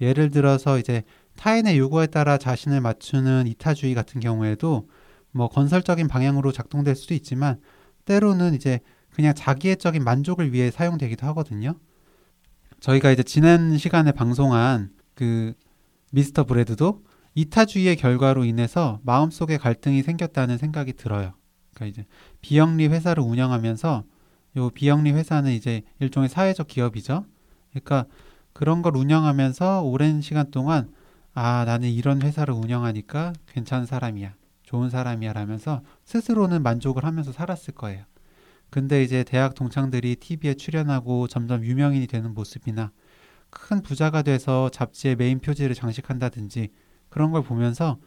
예를 0.00 0.30
들어서 0.30 0.78
이제 0.78 1.02
타인의 1.36 1.78
요구에 1.78 2.06
따라 2.06 2.38
자신을 2.38 2.80
맞추는 2.80 3.46
이타주의 3.46 3.94
같은 3.94 4.20
경우에도 4.20 4.88
뭐 5.30 5.48
건설적인 5.48 6.08
방향으로 6.08 6.52
작동될 6.52 6.96
수도 6.96 7.14
있지만 7.14 7.60
때로는 8.04 8.54
이제 8.54 8.80
그냥 9.10 9.34
자기애적인 9.34 10.04
만족을 10.04 10.52
위해 10.52 10.70
사용되기도 10.70 11.26
하거든요. 11.28 11.74
저희가 12.80 13.10
이제 13.10 13.22
지난 13.22 13.78
시간에 13.78 14.12
방송한 14.12 14.90
그 15.14 15.54
미스터 16.12 16.44
브레드도 16.44 17.02
이타주의의 17.34 17.96
결과로 17.96 18.44
인해서 18.44 19.00
마음속에 19.02 19.56
갈등이 19.58 20.02
생겼다는 20.02 20.58
생각이 20.58 20.94
들어요. 20.94 21.34
그러니까 21.74 21.86
이제 21.86 22.06
비영리 22.40 22.88
회사를 22.88 23.22
운영하면서 23.22 24.04
요 24.56 24.70
비영리 24.70 25.12
회사는 25.12 25.52
이제 25.52 25.82
일종의 26.00 26.28
사회적 26.30 26.66
기업이죠. 26.66 27.26
그러니까 27.70 28.06
그런 28.56 28.80
걸 28.80 28.96
운영하면서 28.96 29.82
오랜 29.82 30.22
시간 30.22 30.50
동안 30.50 30.90
아 31.34 31.64
나는 31.66 31.90
이런 31.90 32.22
회사를 32.22 32.54
운영하니까 32.54 33.34
괜찮은 33.48 33.84
사람이야, 33.84 34.34
좋은 34.62 34.88
사람이야 34.88 35.34
라면서 35.34 35.82
스스로는 36.04 36.62
만족을 36.62 37.04
하면서 37.04 37.32
살았을 37.32 37.74
거예요. 37.74 38.06
근데 38.70 39.02
이제 39.02 39.24
대학 39.24 39.54
동창들이 39.54 40.16
TV에 40.16 40.54
출연하고 40.54 41.28
점점 41.28 41.66
유명인이 41.66 42.06
되는 42.06 42.32
모습이나 42.32 42.92
큰 43.50 43.82
부자가 43.82 44.22
돼서 44.22 44.70
잡지에 44.70 45.16
메인 45.16 45.38
표지를 45.38 45.74
장식한다든지 45.74 46.70
그런 47.10 47.32
걸 47.32 47.42
보면서 47.42 47.98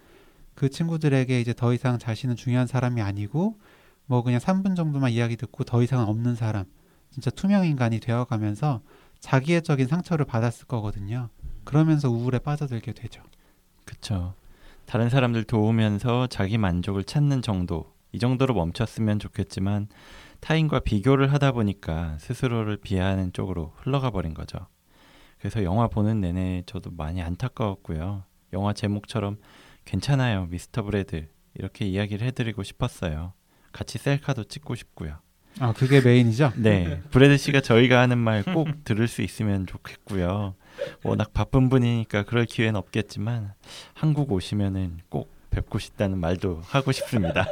그 0.55 0.71
친구들에게 0.71 1.39
이제 1.39 1.53
더 1.53 1.75
이상 1.75 1.99
자신은 1.99 2.35
중요한 2.35 2.65
사람이 2.65 3.03
아니고 3.03 3.59
뭐 4.07 4.23
그냥 4.23 4.39
3분 4.39 4.75
정도만 4.75 5.11
이야기 5.11 5.37
듣고 5.37 5.63
더 5.63 5.83
이상은 5.83 6.05
없는 6.05 6.33
사람 6.33 6.65
진짜 7.11 7.29
투명 7.29 7.67
인간이 7.67 7.99
되어 7.99 8.25
가면서 8.25 8.81
자기애적인 9.19 9.87
상처를 9.87 10.25
받았을 10.25 10.65
거거든요. 10.67 11.29
그러면서 11.63 12.09
우울에 12.09 12.39
빠져들게 12.39 12.93
되죠. 12.93 13.21
그렇죠. 13.85 14.33
다른 14.85 15.09
사람들 15.09 15.43
도우면서 15.43 16.27
자기 16.27 16.57
만족을 16.57 17.03
찾는 17.03 17.41
정도 17.41 17.93
이 18.11 18.19
정도로 18.19 18.53
멈췄으면 18.55 19.19
좋겠지만 19.19 19.87
타인과 20.39 20.79
비교를 20.79 21.31
하다 21.33 21.51
보니까 21.51 22.17
스스로를 22.19 22.77
비하하는 22.77 23.33
쪽으로 23.33 23.73
흘러가 23.77 24.09
버린 24.09 24.33
거죠. 24.33 24.57
그래서 25.37 25.63
영화 25.63 25.87
보는 25.87 26.21
내내 26.21 26.63
저도 26.65 26.91
많이 26.91 27.21
안타까웠고요. 27.21 28.23
영화 28.53 28.73
제목처럼 28.73 29.37
괜찮아요, 29.85 30.47
미스터 30.47 30.83
브래드 30.83 31.27
이렇게 31.53 31.85
이야기를 31.85 32.25
해드리고 32.27 32.63
싶었어요. 32.63 33.33
같이 33.71 33.97
셀카도 33.97 34.45
찍고 34.45 34.75
싶고요. 34.75 35.17
아 35.59 35.73
그게 35.73 36.01
메인이죠? 36.01 36.53
네, 36.57 37.01
브래드 37.11 37.37
씨가 37.37 37.61
저희가 37.61 37.99
하는 38.01 38.17
말 38.17 38.43
꼭 38.43 38.67
들을 38.85 39.07
수 39.07 39.21
있으면 39.21 39.67
좋겠고요. 39.67 40.55
워낙 41.03 41.33
바쁜 41.33 41.69
분이니까 41.69 42.23
그럴 42.23 42.45
기회는 42.45 42.75
없겠지만 42.77 43.53
한국 43.93 44.31
오시면은 44.31 44.99
꼭 45.09 45.29
뵙고 45.49 45.79
싶다는 45.79 46.17
말도 46.19 46.61
하고 46.65 46.91
싶습니다. 46.91 47.45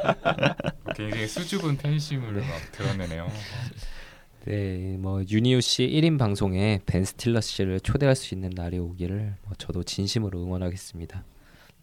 굉장히 0.96 1.26
수줍은 1.26 1.76
팬심을 1.76 2.34
네. 2.34 2.40
막 2.40 2.72
드러내네요. 2.72 3.28
네, 4.46 4.96
뭐 4.98 5.22
유니오 5.28 5.60
씨 5.60 5.86
1인 5.86 6.18
방송에 6.18 6.80
벤 6.86 7.04
스틸러 7.04 7.40
씨를 7.42 7.80
초대할 7.80 8.16
수 8.16 8.34
있는 8.34 8.50
날이 8.54 8.78
오기를 8.78 9.34
뭐 9.42 9.52
저도 9.58 9.82
진심으로 9.82 10.42
응원하겠습니다. 10.42 11.24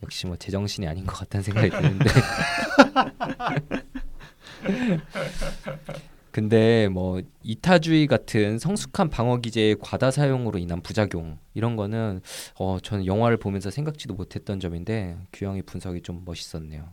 역시 0.04 0.26
뭐 0.26 0.36
제정신이 0.38 0.88
아닌 0.88 1.06
것 1.06 1.16
같다는 1.20 1.44
생각이 1.44 1.70
드는데. 1.70 2.06
근데 6.36 6.90
뭐 6.90 7.22
이타주의 7.44 8.08
같은 8.08 8.60
성숙한 8.60 9.10
방어 9.10 9.38
기제의 9.38 9.78
과다 9.80 10.12
사용으로 10.12 10.60
인한 10.60 10.82
부작용 10.82 11.40
이런 11.54 11.78
거는 11.78 12.20
어 12.56 12.78
저는 12.84 13.06
영화를 13.06 13.38
보면서 13.38 13.72
생각지도 13.72 14.16
못했던 14.16 14.60
점인데 14.60 15.18
규영이 15.32 15.62
분석이 15.62 16.02
좀 16.02 16.24
멋있었네요. 16.26 16.90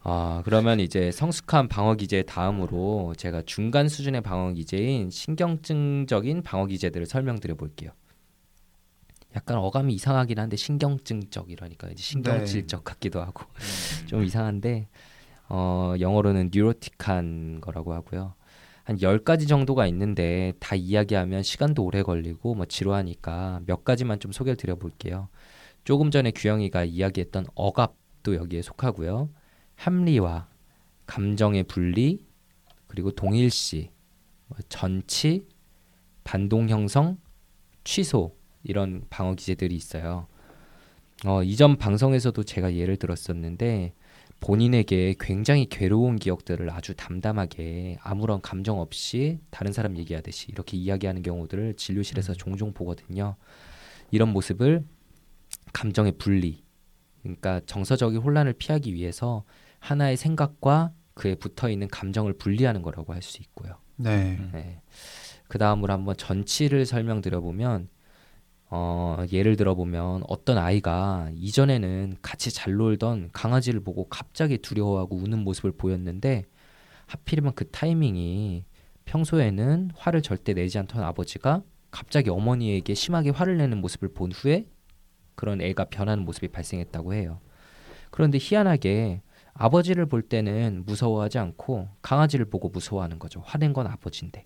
아 0.00 0.40
그러면 0.46 0.80
이제 0.80 1.12
성숙한 1.12 1.68
방어 1.68 1.96
기제 1.96 2.22
다음으로 2.22 3.12
제가 3.18 3.42
중간 3.44 3.86
수준의 3.86 4.22
방어 4.22 4.52
기제인 4.52 5.10
신경증적인 5.10 6.42
방어 6.42 6.64
기제들을 6.64 7.04
설명드려 7.04 7.56
볼게요. 7.56 7.90
약간 9.34 9.58
어감이 9.58 9.92
이상하긴 9.92 10.38
한데 10.38 10.56
신경증적 10.56 11.50
이러니까 11.50 11.88
이제 11.88 12.02
신경질적 12.02 12.82
같기도 12.82 13.20
하고 13.20 13.44
좀 14.08 14.24
이상한데 14.24 14.88
어, 15.48 15.94
영어로는 15.98 16.50
뉴로틱한 16.52 17.60
거라고 17.60 17.92
하고요. 17.92 18.34
한 18.84 18.96
10가지 18.96 19.48
정도가 19.48 19.86
있는데 19.88 20.52
다 20.60 20.76
이야기하면 20.76 21.42
시간도 21.42 21.84
오래 21.84 22.02
걸리고 22.02 22.54
뭐 22.54 22.66
지루하니까 22.66 23.62
몇 23.66 23.84
가지만 23.84 24.20
좀 24.20 24.30
소개를 24.30 24.56
드려 24.56 24.76
볼게요. 24.76 25.28
조금 25.84 26.10
전에 26.10 26.30
규영이가 26.30 26.84
이야기했던 26.84 27.46
억압도 27.54 28.36
여기에 28.36 28.62
속하고요. 28.62 29.30
합리화, 29.74 30.48
감정의 31.06 31.64
분리, 31.64 32.24
그리고 32.86 33.10
동일시, 33.10 33.90
뭐 34.46 34.58
전치, 34.68 35.46
반동 36.24 36.68
형성, 36.68 37.18
취소 37.84 38.36
이런 38.62 39.04
방어 39.10 39.34
기제들이 39.34 39.74
있어요. 39.74 40.26
어, 41.24 41.42
이전 41.42 41.76
방송에서도 41.76 42.42
제가 42.42 42.74
예를 42.74 42.96
들었었는데 42.96 43.94
본인에게 44.40 45.14
굉장히 45.18 45.66
괴로운 45.68 46.16
기억들을 46.16 46.70
아주 46.70 46.94
담담하게 46.94 47.98
아무런 48.02 48.40
감정 48.40 48.80
없이 48.80 49.40
다른 49.50 49.72
사람 49.72 49.96
얘기하듯이 49.96 50.48
이렇게 50.50 50.76
이야기하는 50.76 51.22
경우들을 51.22 51.74
진료실에서 51.74 52.34
종종 52.34 52.72
보거든요. 52.72 53.36
이런 54.10 54.32
모습을 54.32 54.84
감정의 55.72 56.12
분리, 56.18 56.64
그러니까 57.22 57.60
정서적인 57.66 58.20
혼란을 58.20 58.52
피하기 58.54 58.94
위해서 58.94 59.44
하나의 59.80 60.16
생각과 60.16 60.92
그에 61.14 61.34
붙어 61.34 61.68
있는 61.70 61.88
감정을 61.88 62.34
분리하는 62.34 62.82
거라고 62.82 63.12
할 63.14 63.22
수 63.22 63.42
있고요. 63.42 63.78
네. 63.96 64.38
네. 64.52 64.80
그 65.48 65.58
다음으로 65.58 65.92
한번 65.92 66.16
전치를 66.16 66.86
설명드려 66.86 67.40
보면 67.40 67.88
어, 68.68 69.24
예를 69.32 69.56
들어 69.56 69.74
보면 69.74 70.24
어떤 70.28 70.58
아이가 70.58 71.30
이전에는 71.34 72.16
같이 72.20 72.52
잘 72.52 72.74
놀던 72.74 73.30
강아지를 73.32 73.80
보고 73.80 74.08
갑자기 74.08 74.58
두려워하고 74.58 75.16
우는 75.16 75.38
모습을 75.40 75.72
보였는데 75.72 76.44
하필이면 77.06 77.54
그 77.54 77.70
타이밍이 77.70 78.64
평소에는 79.04 79.90
화를 79.94 80.22
절대 80.22 80.52
내지 80.52 80.78
않던 80.78 81.02
아버지가 81.02 81.62
갑자기 81.92 82.30
어머니에게 82.30 82.94
심하게 82.94 83.30
화를 83.30 83.56
내는 83.56 83.80
모습을 83.80 84.12
본 84.12 84.32
후에 84.32 84.66
그런 85.36 85.60
애가 85.60 85.84
변하는 85.84 86.24
모습이 86.24 86.48
발생했다고 86.48 87.14
해요. 87.14 87.40
그런데 88.10 88.38
희한하게 88.40 89.22
아버지를 89.54 90.06
볼 90.06 90.22
때는 90.22 90.82
무서워하지 90.84 91.38
않고 91.38 91.88
강아지를 92.02 92.46
보고 92.46 92.68
무서워하는 92.68 93.18
거죠. 93.18 93.42
화낸 93.44 93.72
건 93.72 93.86
아버지인데. 93.86 94.44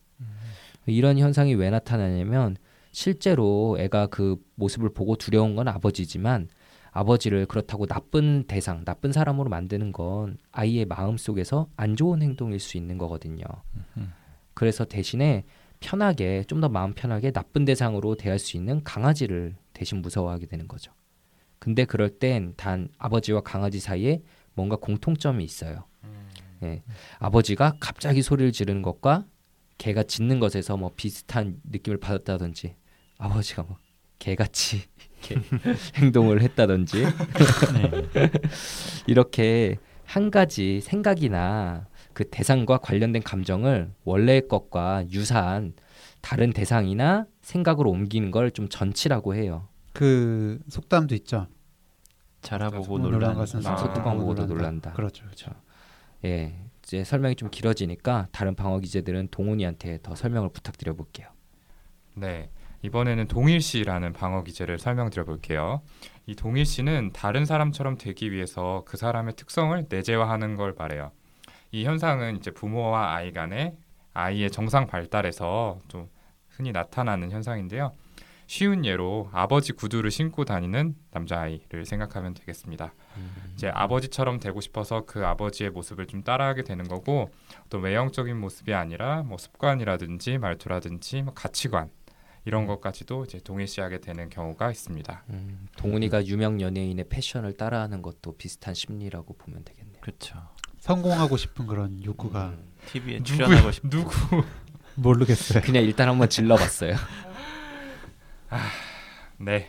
이런 0.87 1.18
현상이 1.18 1.54
왜 1.54 1.70
나타나냐면 1.70 2.56
실제로 2.92 3.76
애가 3.79 4.09
그 4.09 4.37
모습을 4.57 4.92
보고 4.92 5.16
두려운 5.16 5.55
건 5.57 5.68
아버지지만 5.68 6.48
아버지를 6.92 7.46
그렇다고 7.46 7.87
나쁜 7.87 8.44
대상, 8.48 8.85
나쁜 8.85 9.12
사람으로 9.12 9.48
만드는 9.48 9.92
건 9.92 10.38
아이의 10.50 10.87
마음 10.87 11.16
속에서 11.16 11.68
안 11.76 11.94
좋은 11.94 12.20
행동일 12.20 12.59
수 12.59 12.76
있는 12.76 12.98
거거든요. 12.98 13.44
그래서 14.55 14.85
대신에 14.85 15.44
편하게 15.79 16.44
좀 16.44 16.61
더 16.61 16.68
마음 16.68 16.92
편하게 16.92 17.31
나쁜 17.31 17.64
대상으로 17.64 18.16
대할 18.16 18.38
수 18.38 18.57
있는 18.57 18.83
강아지를 18.85 19.55
대신 19.72 20.03
무서워하게 20.03 20.46
되는 20.46 20.68
거죠. 20.68 20.92
근데 21.59 21.85
그럴 21.85 22.11
땐 22.11 22.55
단 22.57 22.88
아버지와 22.98 23.40
강아지 23.42 23.79
사이에 23.81 24.22
뭔가 24.55 24.76
공통점이 24.76 25.44
있어요. 25.44 25.85
예. 26.64 26.83
아버지가 27.18 27.76
갑자기 27.81 28.20
소리를 28.20 28.53
지르는 28.53 28.83
것과 28.83 29.24
개가 29.79 30.03
짖는 30.03 30.40
것에서 30.40 30.76
뭐 30.76 30.92
비슷한 30.94 31.61
느낌을 31.70 31.98
받았다든지 31.98 32.74
아버지가 33.20 33.62
뭐 33.62 33.76
개같이 34.18 34.83
이렇게 35.22 35.40
행동을 35.96 36.42
했다든지 36.42 37.04
네. 37.04 38.30
이렇게 39.06 39.76
한 40.04 40.30
가지 40.30 40.80
생각이나 40.80 41.87
그 42.12 42.28
대상과 42.28 42.78
관련된 42.78 43.22
감정을 43.22 43.92
원래의 44.04 44.48
것과 44.48 45.04
유사한 45.11 45.74
다른 46.20 46.52
대상이나 46.52 47.26
생각으로 47.42 47.90
옮기는 47.90 48.30
걸 48.30 48.50
좀 48.50 48.68
전치라고 48.68 49.35
해요. 49.35 49.68
그 49.92 50.61
속담도 50.68 51.14
있죠. 51.16 51.46
자라보고 52.42 52.98
놀란 52.98 53.35
것은 53.35 53.64
아, 53.66 53.76
속도방 53.76 54.18
보고도 54.18 54.46
놀란다. 54.46 54.92
그렇죠, 54.92 55.24
그렇죠. 55.24 55.50
예, 56.24 56.54
이제 56.83 57.04
설명이 57.04 57.37
좀 57.37 57.50
길어지니까 57.50 58.28
다른 58.33 58.54
방어 58.54 58.78
기제들은 58.80 59.28
동훈이한테 59.30 59.98
더 60.02 60.14
설명을 60.14 60.50
부탁드려 60.50 60.94
볼게요. 60.94 61.28
네. 62.14 62.50
이번에는 62.83 63.29
동일시라는 63.29 64.12
방어 64.12 64.43
기제를 64.43 64.79
설명드려 64.79 65.25
볼게요. 65.25 65.83
이 66.27 66.35
동일시는 66.35 67.11
다른 67.12 67.45
사람처럼 67.45 67.99
되기 67.99 68.33
위해서 68.33 68.83
그 68.87 68.97
사람의 68.97 69.35
특성을 69.37 69.87
내재화하는 69.88 70.57
걸 70.57 70.75
말해요. 70.77 71.12
이 71.73 71.85
현상은 71.85 72.37
이제 72.37 72.51
부모와 72.51 73.14
아이 73.14 73.33
간의 73.33 73.77
아이의 74.14 74.51
정상 74.51 74.87
발달에서 74.87 75.79
좀 75.88 76.09
흔히 76.49 76.73
나타나는 76.73 77.31
현상인데요. 77.31 77.93
쉬운 78.47 78.85
예로 78.85 79.31
아버지 79.33 79.73
구두를 79.73 80.11
신고 80.11 80.45
다니는 80.45 80.97
남자아이를 81.12 81.87
생각하면 81.87 82.35
되겠습니다. 82.35 82.93
이제 83.55 83.69
아버지처럼 83.69 84.40
되고 84.40 84.61
싶어서 84.61 85.05
그 85.07 85.25
아버지의 85.25 85.71
모습을 85.71 86.09
좀 86.09 86.25
따라하게 86.25 86.64
되는 86.64 86.88
거고 86.88 87.31
또 87.69 87.79
외형적인 87.79 88.37
모습이 88.37 88.75
아니라 88.75 89.23
뭐 89.23 89.38
습관이라든지 89.38 90.38
말투라든지 90.38 91.23
뭐 91.23 91.33
가치관 91.33 91.90
이런 92.44 92.66
것까지도 92.66 93.24
이제 93.24 93.38
동일시하게 93.40 94.00
되는 94.00 94.29
경우가 94.31 94.70
있습니다. 94.70 95.24
음, 95.31 95.68
동훈이가 95.76 96.26
유명 96.26 96.61
연예인의 96.61 97.07
패션을 97.09 97.57
따라하는 97.57 98.00
것도 98.03 98.37
비슷한 98.37 98.74
심리라고 98.74 99.35
보면 99.37 99.64
되겠네요. 99.64 100.00
그렇죠. 100.00 100.38
성공하고 100.79 101.37
싶은 101.37 101.66
그런 101.66 102.03
욕구가 102.03 102.48
음, 102.48 102.72
TV에 102.87 103.22
출연하고 103.22 103.70
싶 103.72 103.88
누구? 103.90 104.11
모르겠어요. 104.96 105.62
그냥 105.62 105.85
일단 105.85 106.09
한번 106.09 106.29
질러봤어요. 106.29 106.94
네, 109.38 109.68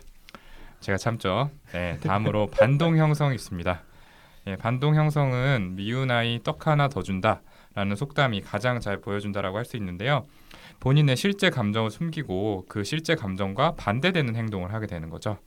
제가 0.80 0.98
참죠. 0.98 1.50
네, 1.72 1.98
다음으로 2.00 2.48
반동 2.48 2.96
형성이 2.98 3.34
있습니다. 3.36 3.82
예, 4.48 4.56
반동 4.56 4.96
형성은 4.96 5.76
미운 5.76 6.10
아이 6.10 6.40
떡 6.42 6.66
하나 6.66 6.88
더 6.88 7.02
준다라는 7.02 7.94
속담이 7.96 8.40
가장 8.42 8.80
잘 8.80 9.00
보여준다라고 9.00 9.56
할 9.58 9.64
수 9.64 9.76
있는데요. 9.76 10.26
본인의 10.82 11.16
실제 11.16 11.48
감정을 11.48 11.92
숨기고 11.92 12.64
그 12.68 12.82
실제 12.82 13.14
감정과 13.14 13.76
반대되는 13.76 14.34
행동을 14.34 14.74
하게 14.74 14.88
되는 14.88 15.10
거죠. 15.10 15.38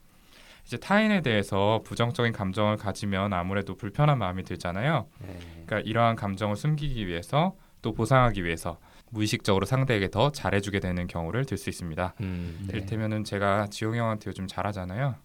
이제 0.66 0.78
타인에 0.78 1.22
대해서 1.22 1.82
부정적인 1.84 2.32
감정을 2.32 2.78
가지면 2.78 3.34
아무래도 3.34 3.76
불편한 3.76 4.18
마음이 4.18 4.44
들잖아요. 4.44 5.06
네. 5.20 5.38
그러니까 5.66 5.80
이러한 5.82 6.16
감정을 6.16 6.56
숨기기 6.56 7.06
위해서 7.06 7.54
또 7.82 7.92
보상하기 7.92 8.46
위해서 8.46 8.80
무의식적으로 9.10 9.66
상대에게 9.66 10.10
더 10.10 10.32
잘해주게 10.32 10.80
되는 10.80 11.06
경우를 11.06 11.44
들 11.46 11.58
수 11.58 11.70
있습니다. 11.70 12.14
음, 12.22 12.60
네. 12.68 12.78
이를테면은 12.78 13.26
제가 13.26 13.68
지용 13.70 13.98
형한테 13.98 14.30
요즘 14.30 14.48
잘하잖아요. 14.48 15.16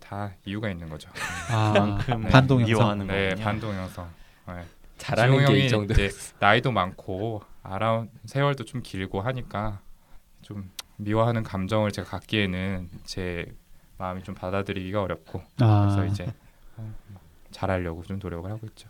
다 0.00 0.34
이유가 0.44 0.68
있는 0.68 0.90
거죠. 0.90 1.08
아, 1.50 1.72
만큼 1.78 2.24
반동 2.28 2.60
형성. 2.60 2.74
미워하는 2.74 3.06
네, 3.06 3.28
거군요. 3.30 3.44
반동 3.44 3.74
형성. 3.74 4.10
네. 4.48 4.54
잘하는 4.98 5.38
게 5.38 5.44
형이 5.44 5.66
이 5.66 5.68
정도. 5.68 5.92
이제 5.92 6.10
나이도 6.40 6.72
많고 6.72 7.42
알아온 7.62 8.10
세월도 8.24 8.64
좀 8.64 8.82
길고 8.82 9.20
하니까 9.20 9.80
좀 10.42 10.70
미워하는 10.96 11.42
감정을 11.42 11.92
제가 11.92 12.08
갖기에는 12.08 12.88
제 13.04 13.54
마음이 13.98 14.22
좀 14.22 14.34
받아들이기가 14.34 15.02
어렵고 15.02 15.42
아, 15.60 15.80
그래서 15.94 16.06
이제 16.06 16.32
어, 16.76 16.94
잘하려고 17.50 18.02
좀 18.04 18.18
노력을 18.22 18.50
하고 18.50 18.66
있죠. 18.68 18.88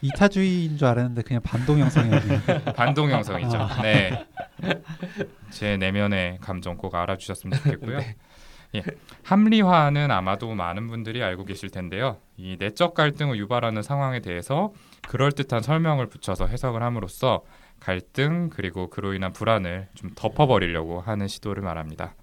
이타주의인 0.00 0.76
줄 0.78 0.86
알았는데 0.86 1.22
그냥 1.22 1.42
반동 1.42 1.78
형성이었네요. 1.80 2.40
반동 2.76 3.10
형성이죠. 3.10 3.56
아. 3.56 3.82
네. 3.82 4.26
제 5.50 5.76
내면의 5.76 6.38
감정 6.40 6.76
꼭 6.76 6.94
알아주셨으면 6.94 7.58
좋겠고요. 7.58 7.98
예. 8.74 8.82
합리화는 9.24 10.10
아마도 10.10 10.54
많은 10.54 10.88
분들이 10.88 11.22
알고 11.22 11.44
계실 11.44 11.70
텐데요. 11.70 12.18
이 12.36 12.56
내적 12.58 12.94
갈등을 12.94 13.36
유발하는 13.38 13.82
상황에 13.82 14.20
대해서 14.20 14.72
그럴듯한 15.08 15.62
설명을 15.62 16.06
붙여서 16.06 16.46
해석을 16.46 16.82
함으로써 16.82 17.44
갈등 17.80 18.50
그리고 18.50 18.90
그로 18.90 19.14
인한 19.14 19.32
불안을 19.32 19.88
좀 19.94 20.10
덮어버리려고 20.14 21.00
하는 21.00 21.28
시도를 21.28 21.62
말합니다. 21.62 22.14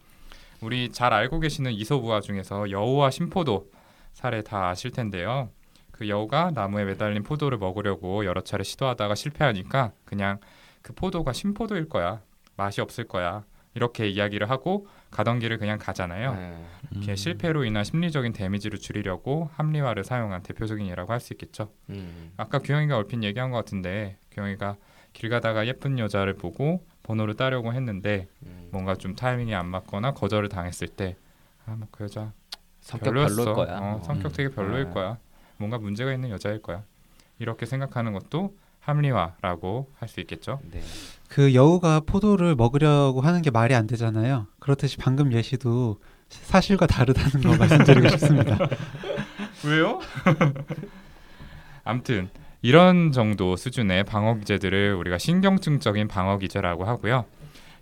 우리 0.62 0.90
잘 0.92 1.14
알고 1.14 1.40
계시는 1.40 1.72
이소부화 1.74 2.22
중에서 2.22 2.70
여우와 2.70 3.10
심포도 3.10 3.72
사례 4.14 4.42
다 4.42 4.70
아실 4.70 4.92
텐데요. 4.92 5.50
그 5.92 6.10
여우가 6.10 6.52
나무에 6.54 6.84
매달린 6.86 7.24
포도를 7.24 7.58
먹으려고 7.58 8.26
여러 8.26 8.42
차례 8.42 8.64
시도하다가 8.64 9.16
실패하니까 9.16 9.94
그냥 10.04 10.40
그 10.82 10.94
포도가 10.94 11.34
신포도일 11.34 11.90
거야. 11.90 12.22
맛이 12.58 12.82
없을 12.82 13.06
거야. 13.06 13.44
이렇게 13.76 14.08
이야기를 14.08 14.50
하고 14.50 14.88
가던 15.12 15.40
길을 15.40 15.58
그냥 15.58 15.78
가잖아요. 15.78 16.34
네. 16.34 16.66
이렇게 16.92 17.12
음. 17.12 17.16
실패로 17.16 17.66
인한 17.66 17.84
심리적인 17.84 18.32
데미지를 18.34 18.80
줄이려고 18.80 19.50
합리화를 19.54 20.04
사용한 20.04 20.44
대표적인 20.44 20.88
예라고 20.88 21.12
할 21.14 21.20
수 21.20 21.34
있겠죠. 21.34 21.72
음. 21.90 22.32
아까 22.38 22.60
규영이가 22.60 22.96
얼핏 22.98 23.22
얘기한 23.24 23.52
것 23.52 23.58
같은데 23.58 24.18
규영이가 24.32 24.78
길 25.14 25.30
가다가 25.30 25.68
예쁜 25.68 26.00
여자를 26.00 26.34
보고 26.36 26.86
번호를 27.04 27.36
따려고 27.36 27.74
했는데 27.74 28.28
음. 28.46 28.70
뭔가 28.72 28.96
좀 28.96 29.16
타이밍이 29.16 29.54
안 29.54 29.68
맞거나 29.68 30.14
거절을 30.14 30.50
당했을 30.50 30.88
때아뭐그 30.88 32.04
여자 32.06 32.32
성격 32.82 33.06
별로였어. 33.14 33.36
별로일 33.36 33.56
거야. 33.56 33.80
어, 33.80 34.02
성격 34.06 34.34
되게 34.34 34.50
별로일 34.50 34.88
아. 34.88 34.90
거야. 34.92 35.18
뭔가 35.58 35.78
문제가 35.78 36.14
있는 36.14 36.30
여자일 36.30 36.62
거야. 36.62 36.84
이렇게 37.40 37.66
생각하는 37.66 38.14
것도 38.14 38.56
합리화라고 38.86 39.92
할 40.00 40.08
수 40.08 40.20
있겠죠. 40.22 40.60
네. 40.72 40.80
그 41.28 41.54
여우가 41.54 42.02
포도를 42.02 42.56
먹으려고 42.56 43.22
하는 43.22 43.42
게 43.42 43.50
말이 43.52 43.74
안 43.76 43.88
되잖아요. 43.88 44.48
그렇듯이 44.60 44.98
방금 44.98 45.34
예시도 45.34 46.00
사실과 46.30 46.86
다르다는 46.88 47.42
거 47.48 47.58
말씀드리고 47.58 48.08
싶습니다. 48.10 48.58
왜요? 49.66 50.00
암튼 51.84 52.30
이런 52.62 53.12
정도 53.12 53.56
수준의 53.56 54.06
방어 54.06 54.36
기제들을 54.36 54.96
우리가 54.96 55.18
신경증적인 55.18 56.08
방어 56.08 56.38
기제라고 56.38 56.86
하고요. 56.86 57.26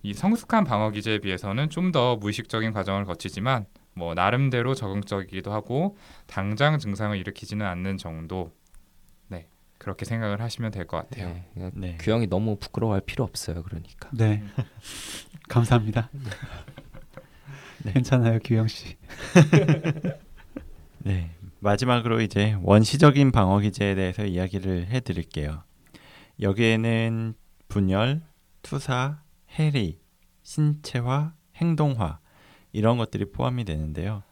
이 0.02 0.14
성숙한 0.14 0.66
방어 0.66 0.90
기제에 0.92 1.20
비해서는 1.20 1.70
좀 1.70 1.92
더 1.94 2.16
무의식적인 2.16 2.72
과정을 2.74 3.06
거치지만 3.06 3.66
뭐 3.94 4.14
나름대로 4.16 4.74
적응적이기도 4.74 5.54
하고 5.54 5.96
당장 6.26 6.80
증상을 6.80 7.16
일으키지는 7.18 7.66
않는 7.66 7.98
정도. 7.98 8.52
네 9.84 9.86
그렇게 9.86 10.06
생각을 10.06 10.42
하시면 10.42 10.72
될 10.72 10.88
것 10.88 10.98
같아요. 11.10 11.34
네. 11.56 11.72
네. 11.74 11.98
규영이 12.00 12.28
너무 12.28 12.58
부끄러워할 12.58 13.02
필요 13.02 13.24
없어요. 13.24 13.64
그러니까. 13.64 14.10
네, 14.14 14.44
감사합니다. 15.50 16.10
괜찮아요, 17.94 18.40
규영 18.44 18.68
씨. 18.68 18.96
네. 21.00 21.32
마지막으로 21.60 22.22
이제 22.22 22.58
원시적인 22.62 23.32
방어 23.32 23.60
기제에 23.60 23.96
대해서 23.96 24.26
이야기를 24.26 24.88
해 24.88 25.00
드릴게요. 25.00 25.64
여기에는 26.42 27.34
분열, 27.70 28.22
투사, 28.62 29.22
해리, 29.58 30.00
신체화, 30.44 31.34
행동화 31.56 32.20
이런 32.74 32.98
것들이 32.98 33.32
포함이 33.32 33.64
되는데요. 33.66 34.24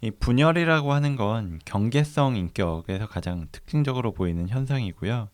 이 0.00 0.10
분열이라고 0.10 0.92
하는 0.92 1.16
건 1.16 1.58
경계성 1.64 2.36
인격에서 2.36 3.06
가장 3.06 3.48
특징적으로 3.50 4.12
보이는 4.12 4.48
현상이고요. 4.48 5.28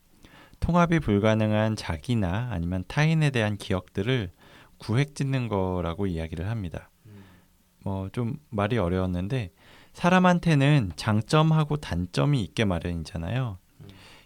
통합이 0.60 1.00
불가능한 1.00 1.76
자기나 1.76 2.48
아니면 2.50 2.84
타인에 2.88 3.30
대한 3.30 3.56
기억들을 3.56 4.30
구획짓는 4.78 5.48
거라고 5.48 6.06
이야기를 6.06 6.48
합니다. 6.48 6.90
뭐 7.84 8.08
좀 8.12 8.38
말이 8.50 8.78
어려웠는데 8.78 9.50
사람한테는 9.92 10.92
장점하고 10.96 11.76
단점이 11.76 12.42
있게 12.42 12.64
마련이잖아요. 12.64 13.58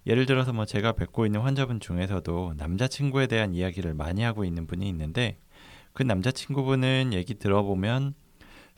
예를 0.06 0.24
들어서 0.24 0.52
뭐 0.52 0.64
제가 0.64 0.92
뵙고 0.92 1.26
있는 1.26 1.40
환자분 1.40 1.80
중에서도 1.80 2.54
남자친구에 2.56 3.26
대한 3.26 3.52
이야기를 3.52 3.92
많이 3.94 4.22
하고 4.22 4.44
있는 4.44 4.66
분이 4.66 4.88
있는데 4.88 5.38
그 5.92 6.02
남자친구분은 6.02 7.12
얘기 7.12 7.34
들어보면 7.34 8.14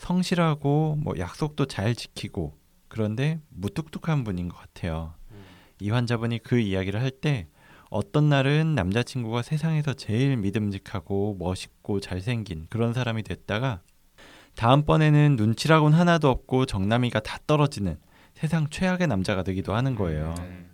성실하고 0.00 0.96
뭐 1.00 1.14
약속도 1.18 1.66
잘 1.66 1.94
지키고 1.94 2.58
그런데 2.88 3.40
무뚝뚝한 3.50 4.24
분인 4.24 4.48
것 4.48 4.56
같아요. 4.58 5.14
이 5.80 5.90
환자분이 5.90 6.40
그 6.42 6.58
이야기를 6.58 7.00
할 7.00 7.10
때 7.10 7.46
어떤 7.90 8.28
날은 8.28 8.74
남자친구가 8.76 9.42
세상에서 9.42 9.94
제일 9.94 10.36
믿음직하고 10.36 11.36
멋있고 11.38 12.00
잘생긴 12.00 12.66
그런 12.70 12.92
사람이 12.92 13.24
됐다가 13.24 13.80
다음번에는 14.54 15.36
눈치라곤 15.36 15.92
하나도 15.92 16.28
없고 16.30 16.66
정남이가 16.66 17.20
다 17.20 17.38
떨어지는 17.46 17.98
세상 18.34 18.68
최악의 18.70 19.06
남자가 19.08 19.42
되기도 19.42 19.74
하는 19.74 19.96
거예요. 19.96 20.34
음, 20.38 20.70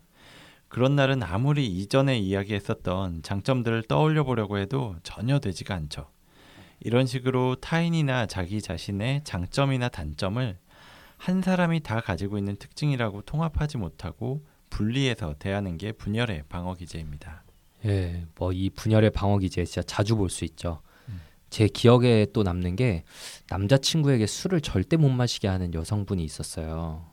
그런 0.69 0.95
날은 0.95 1.23
아무리 1.23 1.67
이전에 1.67 2.19
이야기했었던 2.19 3.23
장점들을 3.23 3.85
떠올려 3.85 4.25
보려고 4.25 4.59
해도 4.59 4.97
전혀 5.03 5.39
되지가 5.39 5.75
않죠. 5.75 6.09
이런 6.81 7.07
식으로 7.07 7.57
타인이나 7.57 8.27
자기 8.27 8.61
자신의 8.61 9.23
장점이나 9.25 9.89
단점을 9.89 10.59
한 11.17 11.43
사람이 11.43 11.81
다 11.81 12.01
가지고 12.01 12.39
있는 12.39 12.57
특징이라고 12.57 13.23
통합하지 13.23 13.79
못하고 13.79 14.45
분리해서 14.71 15.35
대하는 15.39 15.79
게 15.79 15.93
분열의 15.93 16.45
방어 16.49 16.75
기제입니다. 16.75 17.45
예, 17.87 18.27
뭐 18.37 18.53
이 18.53 18.71
분열의 18.71 19.11
방어 19.11 19.39
기제 19.39 19.65
진짜 19.65 19.83
자주 19.83 20.17
볼 20.17 20.29
수 20.29 20.45
있죠. 20.45 20.81
제 21.49 21.69
기억에 21.69 22.27
또 22.33 22.43
남는 22.43 22.75
게 22.77 23.05
남자친구에게 23.51 24.27
술을 24.27 24.61
절대 24.61 24.97
못 24.97 25.09
마시게 25.09 25.47
하는 25.49 25.73
여성분이 25.73 26.23
있었어요. 26.25 27.07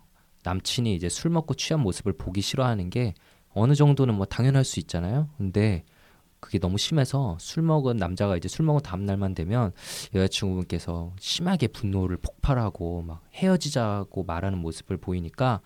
남친이 0.44 0.96
이제 0.96 1.08
술 1.08 1.30
먹고 1.32 1.54
취한 1.54 1.82
모습을 1.82 2.14
보기 2.14 2.42
싫어하는 2.42 2.90
게 2.90 3.14
어느 3.54 3.76
정도는 3.76 4.16
뭐 4.16 4.26
당연할 4.26 4.66
수 4.66 4.80
있잖아요. 4.80 5.30
근데 5.38 5.86
그게 6.44 6.60
너무 6.60 6.78
심해서 6.78 7.38
술 7.40 7.64
먹은 7.64 7.96
남자가 7.96 8.36
이제 8.36 8.50
술 8.50 8.66
먹은 8.66 8.82
다음 8.82 9.06
날만 9.06 9.34
되면 9.34 9.72
여자친구분께서 10.14 11.14
심하게 11.18 11.68
분노를 11.68 12.18
폭발하고 12.18 13.02
막 13.02 13.24
헤어지자고 13.34 14.26
말하는 14.26 14.58
모습을 14.58 14.98
보이니까 14.98 15.62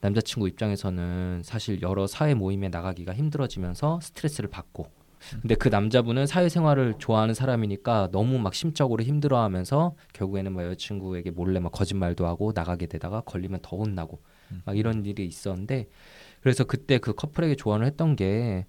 남자친구 0.00 0.46
입장에서는 0.46 1.42
사실 1.44 1.82
여러 1.82 2.06
사회 2.06 2.34
모임에 2.34 2.68
나가기가 2.68 3.12
힘들어지면서 3.12 3.98
스트레스를 4.02 4.48
받고 4.50 4.86
근데 5.42 5.56
그 5.56 5.68
남자분은 5.68 6.28
사회생활을 6.28 6.94
좋아하는 6.98 7.34
사람이니까 7.34 8.10
너무 8.12 8.38
막 8.38 8.54
심적으로 8.54 9.02
힘들어하면서 9.02 9.96
결국에는 10.12 10.52
막 10.52 10.64
여자친구에게 10.64 11.32
몰래 11.32 11.58
막 11.58 11.72
거짓말도 11.72 12.24
하고 12.24 12.52
나가게 12.54 12.86
되다가 12.86 13.22
걸리면 13.22 13.60
더 13.62 13.76
혼나고 13.76 14.20
막 14.64 14.78
이런 14.78 15.04
일이 15.04 15.26
있었는데 15.26 15.88
그래서 16.40 16.64
그때 16.64 16.98
그 16.98 17.12
커플에게 17.12 17.54
조언을 17.54 17.86
했던 17.86 18.16
게 18.16 18.66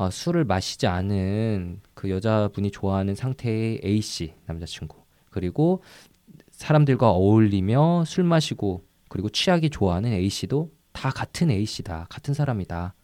아, 0.00 0.10
술을 0.10 0.44
마시지 0.44 0.86
않은 0.86 1.80
그 1.94 2.08
여자분이 2.08 2.70
좋아하는 2.70 3.16
상태의 3.16 3.80
A 3.84 4.00
씨 4.00 4.32
남자친구. 4.46 4.96
그리고 5.28 5.82
사람들과 6.52 7.10
어울리며 7.10 8.04
술 8.06 8.22
마시고 8.22 8.84
그리고 9.08 9.28
취하기 9.28 9.70
좋아하는 9.70 10.12
A 10.12 10.28
씨도 10.28 10.70
다 10.92 11.10
같은 11.10 11.50
A 11.50 11.64
씨다 11.66 12.06
같은 12.10 12.32
사람이다. 12.32 12.94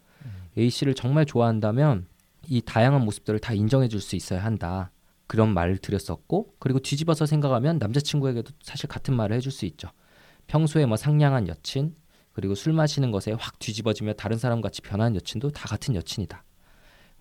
A 0.57 0.69
씨를 0.69 0.93
정말 0.93 1.25
좋아한다면 1.25 2.07
이 2.47 2.61
다양한 2.61 3.03
모습들을 3.03 3.39
다 3.39 3.53
인정해 3.53 3.89
줄 3.89 3.99
수 3.99 4.15
있어야 4.15 4.41
한다. 4.45 4.89
그런 5.27 5.53
말을 5.53 5.79
드렸었고 5.79 6.53
그리고 6.59 6.79
뒤집어서 6.79 7.25
생각하면 7.25 7.77
남자친구에게도 7.77 8.53
사실 8.61 8.87
같은 8.87 9.17
말을 9.17 9.35
해줄 9.35 9.51
수 9.51 9.65
있죠. 9.65 9.89
평소에 10.47 10.85
뭐 10.85 10.95
상냥한 10.95 11.49
여친 11.49 11.93
그리고 12.31 12.55
술 12.55 12.71
마시는 12.71 13.11
것에 13.11 13.33
확 13.33 13.59
뒤집어지며 13.59 14.13
다른 14.13 14.37
사람 14.37 14.61
같이 14.61 14.81
변한 14.81 15.13
여친도 15.13 15.49
다 15.49 15.67
같은 15.67 15.93
여친이다. 15.95 16.45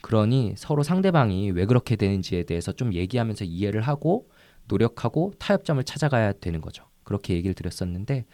그러니 0.05 0.53
서로 0.59 0.83
상대방이 0.83 1.53
왜 1.53 1.65
그렇게 1.65 1.97
되는지에 1.97 2.43
대해서 2.43 2.73
좀 2.73 2.93
얘기하면서 2.93 3.47
이해를 3.47 3.81
하고 3.81 4.29
노력하고 4.69 5.33
타협점을 5.39 5.83
찾아가야 5.83 6.33
되는 6.33 6.61
거죠. 6.61 6.85
그렇게 7.05 7.33
얘기를 7.33 7.55
드렸었는데 7.55 8.27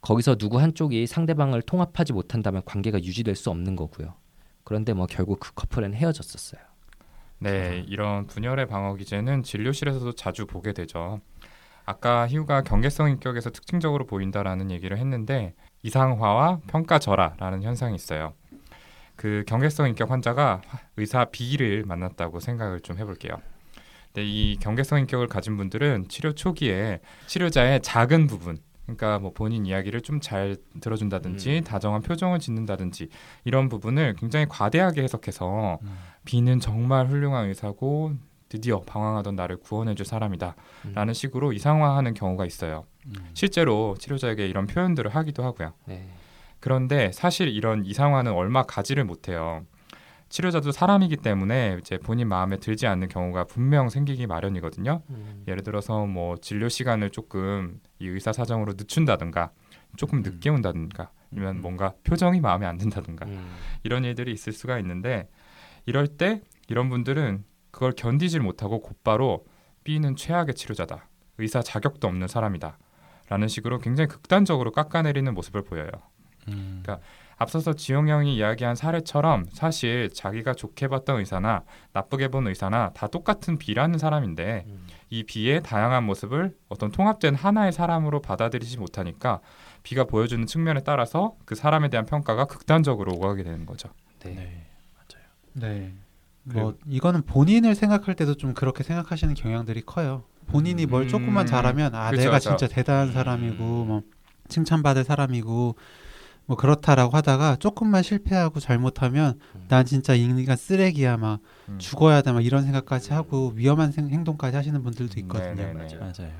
거기서 0.00 0.36
누구 0.36 0.58
한쪽이 0.60 1.06
상대방을 1.06 1.60
통합하지 1.60 2.14
못한다면 2.14 2.62
관계가 2.64 3.02
유지될 3.02 3.36
수 3.36 3.50
없는 3.50 3.76
거고요. 3.76 4.14
그런데 4.64 4.94
뭐 4.94 5.04
결국 5.04 5.40
그 5.40 5.52
커플은 5.52 5.92
헤어졌었어요. 5.92 6.62
네, 7.38 7.84
이런 7.86 8.26
분열의 8.26 8.66
방어 8.66 8.94
기제는 8.94 9.42
진료실에서도 9.42 10.12
자주 10.12 10.46
보게 10.46 10.72
되죠. 10.72 11.20
아까 11.84 12.26
희우가 12.28 12.62
경계성 12.62 13.10
인격에서 13.10 13.50
특징적으로 13.50 14.06
보인다라는 14.06 14.70
얘기를 14.70 14.96
했는데 14.96 15.52
이상화와 15.82 16.60
평가절하라는 16.66 17.62
현상이 17.62 17.94
있어요. 17.94 18.32
그 19.20 19.44
경계성 19.46 19.86
인격 19.90 20.10
환자가 20.10 20.62
의사 20.96 21.26
B를 21.26 21.84
만났다고 21.84 22.40
생각을 22.40 22.80
좀 22.80 22.96
해볼게요. 22.96 23.34
근데 24.06 24.26
이 24.26 24.56
경계성 24.56 25.00
인격을 25.00 25.26
가진 25.26 25.58
분들은 25.58 26.08
치료 26.08 26.32
초기에 26.32 27.00
치료자의 27.26 27.82
작은 27.82 28.28
부분, 28.28 28.56
그러니까 28.86 29.18
뭐 29.18 29.34
본인 29.34 29.66
이야기를 29.66 30.00
좀 30.00 30.20
잘 30.22 30.56
들어준다든지 30.80 31.58
음. 31.58 31.64
다정한 31.64 32.00
표정을 32.00 32.38
짓는다든지 32.38 33.10
이런 33.44 33.68
부분을 33.68 34.14
굉장히 34.18 34.46
과대하게 34.48 35.02
해석해서 35.02 35.80
음. 35.82 35.98
B는 36.24 36.58
정말 36.60 37.06
훌륭한 37.06 37.46
의사고 37.48 38.14
드디어 38.48 38.80
방황하던 38.80 39.36
나를 39.36 39.58
구원해줄 39.58 40.06
사람이다라는 40.06 41.08
음. 41.08 41.12
식으로 41.12 41.52
이상화하는 41.52 42.14
경우가 42.14 42.46
있어요. 42.46 42.86
음. 43.04 43.12
실제로 43.34 43.96
치료자에게 43.98 44.48
이런 44.48 44.66
표현들을 44.66 45.14
하기도 45.14 45.44
하고요. 45.44 45.74
네. 45.84 46.08
그런데 46.60 47.10
사실 47.12 47.48
이런 47.48 47.84
이상화는 47.84 48.32
얼마 48.32 48.62
가지를 48.62 49.04
못해요. 49.04 49.64
치료자도 50.28 50.70
사람이기 50.70 51.16
때문에 51.16 51.78
이제 51.80 51.98
본인 51.98 52.28
마음에 52.28 52.56
들지 52.56 52.86
않는 52.86 53.08
경우가 53.08 53.44
분명 53.44 53.88
생기기 53.88 54.28
마련이거든요. 54.28 55.02
음. 55.10 55.44
예를 55.48 55.64
들어서 55.64 56.06
뭐 56.06 56.36
진료 56.36 56.68
시간을 56.68 57.10
조금 57.10 57.80
이 57.98 58.06
의사 58.06 58.32
사정으로 58.32 58.74
늦춘다든가 58.76 59.50
조금 59.96 60.22
늦게 60.22 60.50
온다든가 60.50 61.10
아니면 61.32 61.56
음. 61.56 61.60
뭔가 61.62 61.94
표정이 62.04 62.40
마음에 62.40 62.64
안 62.64 62.78
든다든가 62.78 63.26
음. 63.26 63.56
이런 63.82 64.04
일들이 64.04 64.32
있을 64.32 64.52
수가 64.52 64.78
있는데 64.78 65.28
이럴 65.84 66.06
때 66.06 66.42
이런 66.68 66.88
분들은 66.90 67.44
그걸 67.72 67.92
견디질 67.92 68.40
못하고 68.40 68.80
곧바로 68.80 69.44
B는 69.82 70.14
최악의 70.14 70.54
치료자다. 70.54 71.08
의사 71.38 71.60
자격도 71.62 72.06
없는 72.06 72.28
사람이다. 72.28 72.78
라는 73.28 73.48
식으로 73.48 73.78
굉장히 73.78 74.08
극단적으로 74.08 74.72
깎아내리는 74.72 75.32
모습을 75.34 75.62
보여요. 75.62 75.90
음. 76.48 76.80
그러니까 76.82 77.04
앞서서 77.36 77.72
지용 77.72 78.08
형이 78.08 78.36
이야기한 78.36 78.76
사례처럼 78.76 79.46
사실 79.52 80.10
자기가 80.12 80.52
좋게 80.52 80.88
봤던 80.88 81.20
의사나 81.20 81.62
나쁘게 81.94 82.28
본 82.28 82.46
의사나 82.46 82.90
다 82.90 83.06
똑같은 83.06 83.56
B라는 83.56 83.98
사람인데 83.98 84.64
음. 84.66 84.86
이 85.08 85.24
B의 85.24 85.62
다양한 85.62 86.04
모습을 86.04 86.54
어떤 86.68 86.90
통합된 86.92 87.34
하나의 87.34 87.72
사람으로 87.72 88.20
받아들이지 88.20 88.78
못하니까 88.78 89.40
B가 89.82 90.04
보여주는 90.04 90.44
측면에 90.46 90.80
따라서 90.84 91.34
그 91.46 91.54
사람에 91.54 91.88
대한 91.88 92.04
평가가 92.04 92.44
극단적으로 92.44 93.14
오가게 93.14 93.42
되는 93.42 93.64
거죠. 93.64 93.88
네. 94.22 94.34
네, 94.34 94.66
맞아요. 94.94 95.24
네. 95.54 95.94
뭐 96.42 96.76
이거는 96.86 97.22
본인을 97.22 97.74
생각할 97.74 98.14
때도 98.14 98.34
좀 98.34 98.52
그렇게 98.54 98.82
생각하시는 98.82 99.32
경향들이 99.34 99.82
커요. 99.82 100.24
본인이 100.46 100.84
뭘 100.84 101.04
음, 101.04 101.08
조금만 101.08 101.46
잘하면 101.46 101.94
아 101.94 102.10
그쵸, 102.10 102.22
내가 102.22 102.34
그쵸. 102.38 102.56
진짜 102.56 102.66
대단한 102.66 103.12
사람이고 103.12 103.84
뭐 103.84 104.02
칭찬받을 104.48 105.04
사람이고 105.04 105.76
뭐 106.50 106.56
그렇다라고 106.56 107.16
하다가 107.16 107.54
조금만 107.60 108.02
실패하고 108.02 108.58
잘못하면 108.58 109.38
음. 109.54 109.66
난 109.68 109.86
진짜 109.86 110.16
인간 110.16 110.56
쓰레기야 110.56 111.16
막 111.16 111.38
음. 111.68 111.78
죽어야 111.78 112.22
돼막 112.22 112.44
이런 112.44 112.64
생각까지 112.64 113.12
하고 113.12 113.52
위험한 113.54 113.92
생- 113.92 114.08
행동까지 114.10 114.56
하시는 114.56 114.82
분들도 114.82 115.20
있거든요. 115.20 115.54
네, 115.54 115.72
네, 115.72 115.86
네. 115.86 115.96
맞아요. 115.96 116.32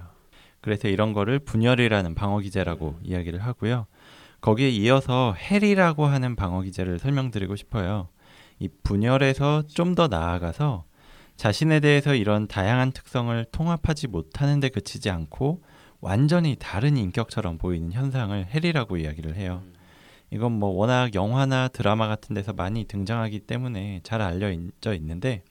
그래서 0.63 0.89
이런 0.89 1.13
거를 1.13 1.39
분열이라는 1.39 2.17
방어 2.17 2.41
기제라고 2.41 2.99
이야기를 3.05 3.39
하고요. 3.39 3.87
거기에 4.41 4.69
이어서 4.71 5.33
헬이라고 5.35 6.07
하는 6.07 6.35
방어 6.35 6.63
기제를 6.63 6.99
설명드리고 6.99 7.55
싶어요. 7.55 8.09
이 8.59 8.69
분열에서 8.83 9.63
좀 9.69 9.95
더 9.95 10.09
나아가서 10.09 10.87
자신에 11.37 11.79
대해서 11.79 12.17
이런 12.17 12.49
다양한 12.49 12.91
특성을 12.91 13.45
통합하지 13.53 14.09
못하는 14.09 14.59
데 14.59 14.71
그치지 14.71 15.09
않고 15.09 15.63
완전히 16.01 16.57
다른 16.59 16.97
인격처럼 16.97 17.59
보이는 17.59 17.93
현상을 17.93 18.47
헬이라고 18.53 18.97
이야기를 18.97 19.37
해요. 19.37 19.63
이건 20.31 20.53
뭐 20.53 20.71
워낙 20.71 21.15
영화나 21.15 21.69
드라마 21.69 22.07
같은 22.07 22.35
데서 22.35 22.53
많이 22.53 22.85
등장하기 22.85 23.41
때문에 23.41 24.01
잘 24.05 24.23
알려져 24.23 24.95
있는데 24.95 25.43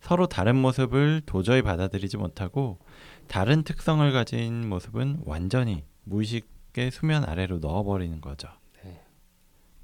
서로 0.00 0.26
다른 0.26 0.56
모습을 0.56 1.22
도저히 1.26 1.62
받아들이지 1.62 2.16
못하고 2.16 2.78
다른 3.26 3.62
특성을 3.62 4.10
가진 4.12 4.68
모습은 4.68 5.22
완전히 5.24 5.84
무의식의 6.04 6.90
수면 6.92 7.24
아래로 7.24 7.58
넣어버리는 7.58 8.20
거죠. 8.20 8.48
네. 8.84 9.02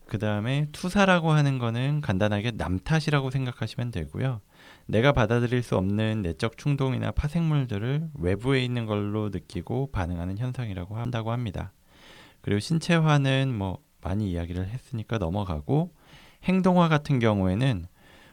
그 0.07 0.19
다음에 0.19 0.69
투사라고 0.73 1.33
하는 1.33 1.59
거는 1.59 2.01
간단하게 2.01 2.53
남 2.53 2.79
탓이라고 2.79 3.31
생각하시면 3.31 3.91
되고요. 3.91 4.41
내가 4.87 5.13
받아들일 5.13 5.63
수 5.63 5.77
없는 5.77 6.23
내적 6.23 6.57
충동이나 6.57 7.11
파생물들을 7.11 8.11
외부에 8.15 8.65
있는 8.65 8.87
걸로 8.87 9.29
느끼고 9.31 9.91
반응하는 9.91 10.39
현상이라고 10.39 10.97
한다고 10.97 11.33
합니다. 11.33 11.73
그리고 12.43 12.61
신체화는 12.61 13.57
뭐 13.57 13.79
많이 14.03 14.31
이야기를 14.31 14.69
했으니까 14.69 15.19
넘어가고 15.19 15.93
행동화 16.45 16.89
같은 16.89 17.19
경우에는 17.19 17.87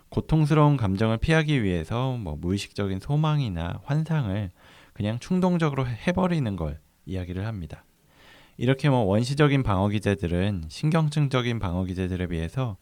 고통스러운 0.09 0.75
감정을 0.77 1.17
피하기 1.17 1.63
위해서 1.63 2.17
뭐 2.17 2.35
무의식적인 2.35 2.99
소망이나 2.99 3.81
환상을 3.83 4.49
그냥 4.93 5.19
충동적으로 5.19 5.87
해버리는 5.87 6.55
걸 6.55 6.79
이야기를 7.05 7.45
합니다. 7.45 7.85
이렇게 8.57 8.89
뭐 8.89 8.99
원시적인 9.03 9.63
방어 9.63 9.87
기제들은 9.87 10.65
신경증적인 10.67 11.59
방어 11.59 11.85
기제들에 11.85 12.27
비해서 12.27 12.77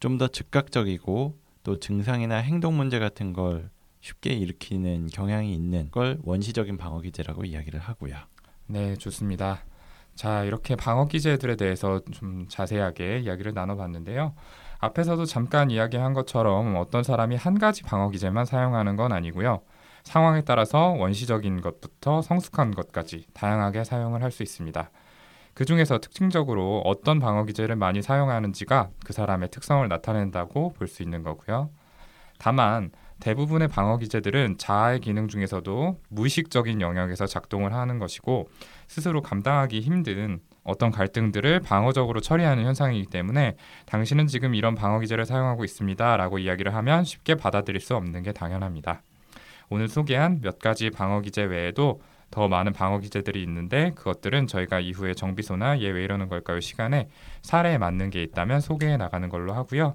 좀 0.00 0.18
더 0.18 0.26
즉각적이고 0.26 1.38
또 1.62 1.78
증상이나 1.78 2.36
행동 2.36 2.76
문제 2.76 2.98
같은 2.98 3.32
걸 3.32 3.70
쉽게 4.00 4.34
일으키는 4.34 5.06
경향이 5.06 5.54
있는 5.54 5.90
걸 5.92 6.18
원시적인 6.24 6.76
방어 6.76 7.00
기제라고 7.00 7.44
이야기를 7.44 7.78
하고요. 7.78 8.16
네, 8.66 8.96
좋습니다. 8.96 9.64
자, 10.14 10.44
이렇게 10.44 10.76
방어 10.76 11.06
기제들에 11.06 11.56
대해서 11.56 12.00
좀 12.12 12.46
자세하게 12.48 13.20
이야기를 13.20 13.54
나눠봤는데요. 13.54 14.34
앞에서도 14.78 15.24
잠깐 15.26 15.70
이야기한 15.70 16.12
것처럼 16.12 16.76
어떤 16.76 17.02
사람이 17.02 17.36
한 17.36 17.58
가지 17.58 17.82
방어 17.82 18.10
기제만 18.10 18.44
사용하는 18.44 18.96
건 18.96 19.12
아니고요. 19.12 19.62
상황에 20.04 20.42
따라서 20.42 20.88
원시적인 20.90 21.60
것부터 21.60 22.22
성숙한 22.22 22.72
것까지 22.72 23.24
다양하게 23.34 23.84
사용을 23.84 24.22
할 24.22 24.32
수 24.32 24.42
있습니다. 24.42 24.90
그 25.54 25.64
중에서 25.64 25.98
특징적으로 25.98 26.82
어떤 26.84 27.20
방어 27.20 27.44
기제를 27.44 27.76
많이 27.76 28.02
사용하는지가 28.02 28.90
그 29.04 29.12
사람의 29.12 29.50
특성을 29.50 29.86
나타낸다고 29.86 30.72
볼 30.72 30.88
수 30.88 31.02
있는 31.02 31.22
거고요. 31.22 31.70
다만 32.38 32.90
대부분의 33.22 33.68
방어 33.68 33.98
기제들은 33.98 34.58
자아의 34.58 34.98
기능 34.98 35.28
중에서도 35.28 36.00
무의식적인 36.08 36.80
영역에서 36.80 37.26
작동을 37.26 37.72
하는 37.72 38.00
것이고 38.00 38.48
스스로 38.88 39.22
감당하기 39.22 39.80
힘든 39.80 40.40
어떤 40.64 40.90
갈등들을 40.90 41.60
방어적으로 41.60 42.20
처리하는 42.20 42.64
현상이기 42.64 43.06
때문에 43.10 43.54
당신은 43.86 44.26
지금 44.26 44.56
이런 44.56 44.74
방어 44.74 44.98
기제를 44.98 45.24
사용하고 45.24 45.64
있습니다라고 45.64 46.40
이야기를 46.40 46.74
하면 46.74 47.04
쉽게 47.04 47.36
받아들일 47.36 47.80
수 47.80 47.94
없는 47.94 48.24
게 48.24 48.32
당연합니다. 48.32 49.02
오늘 49.70 49.86
소개한 49.86 50.40
몇 50.40 50.58
가지 50.58 50.90
방어 50.90 51.20
기제 51.20 51.44
외에도 51.44 52.02
더 52.32 52.48
많은 52.48 52.72
방어 52.72 52.98
기제들이 52.98 53.40
있는데 53.44 53.92
그것들은 53.94 54.48
저희가 54.48 54.80
이후에 54.80 55.14
정비소나 55.14 55.80
얘 55.80 55.90
왜 55.90 56.02
이러는 56.02 56.28
걸까요 56.28 56.58
시간에 56.58 57.08
사례에 57.42 57.78
맞는 57.78 58.10
게 58.10 58.22
있다면 58.24 58.60
소개해 58.60 58.96
나가는 58.96 59.28
걸로 59.28 59.52
하고요. 59.52 59.94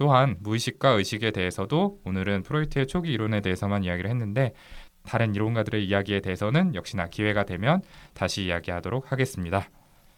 또한 0.00 0.36
무의식과 0.40 0.92
의식에 0.92 1.30
대해서도 1.30 1.98
오늘은 2.06 2.42
프로이트의 2.44 2.86
초기 2.86 3.12
이론에 3.12 3.42
대해서만 3.42 3.84
이야기를 3.84 4.08
했는데 4.08 4.54
다른 5.02 5.34
이론가들의 5.34 5.84
이야기에 5.84 6.20
대해서는 6.20 6.74
역시나 6.74 7.08
기회가 7.08 7.44
되면 7.44 7.82
다시 8.14 8.44
이야기하도록 8.46 9.12
하겠습니다. 9.12 9.68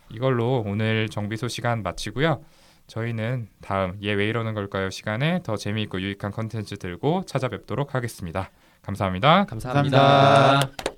이걸로 0.09 0.63
오늘 0.65 1.09
정비소 1.09 1.49
시간 1.49 1.83
마치고요. 1.83 2.45
저희는 2.87 3.49
다음 3.61 3.99
얘 4.05 4.15
왜 4.15 4.29
이러는 4.29 4.55
걸까요 4.55 4.89
시간에 4.89 5.41
더 5.43 5.57
재미있고 5.57 6.01
유익한 6.01 6.31
컨텐츠 6.31 6.77
들고 6.77 7.25
찾아뵙도록 7.27 7.97
하겠습니다. 7.97 8.51
감사합니다. 8.83 9.47
감사합니다. 9.47 9.99
감사합니다. 9.99 10.92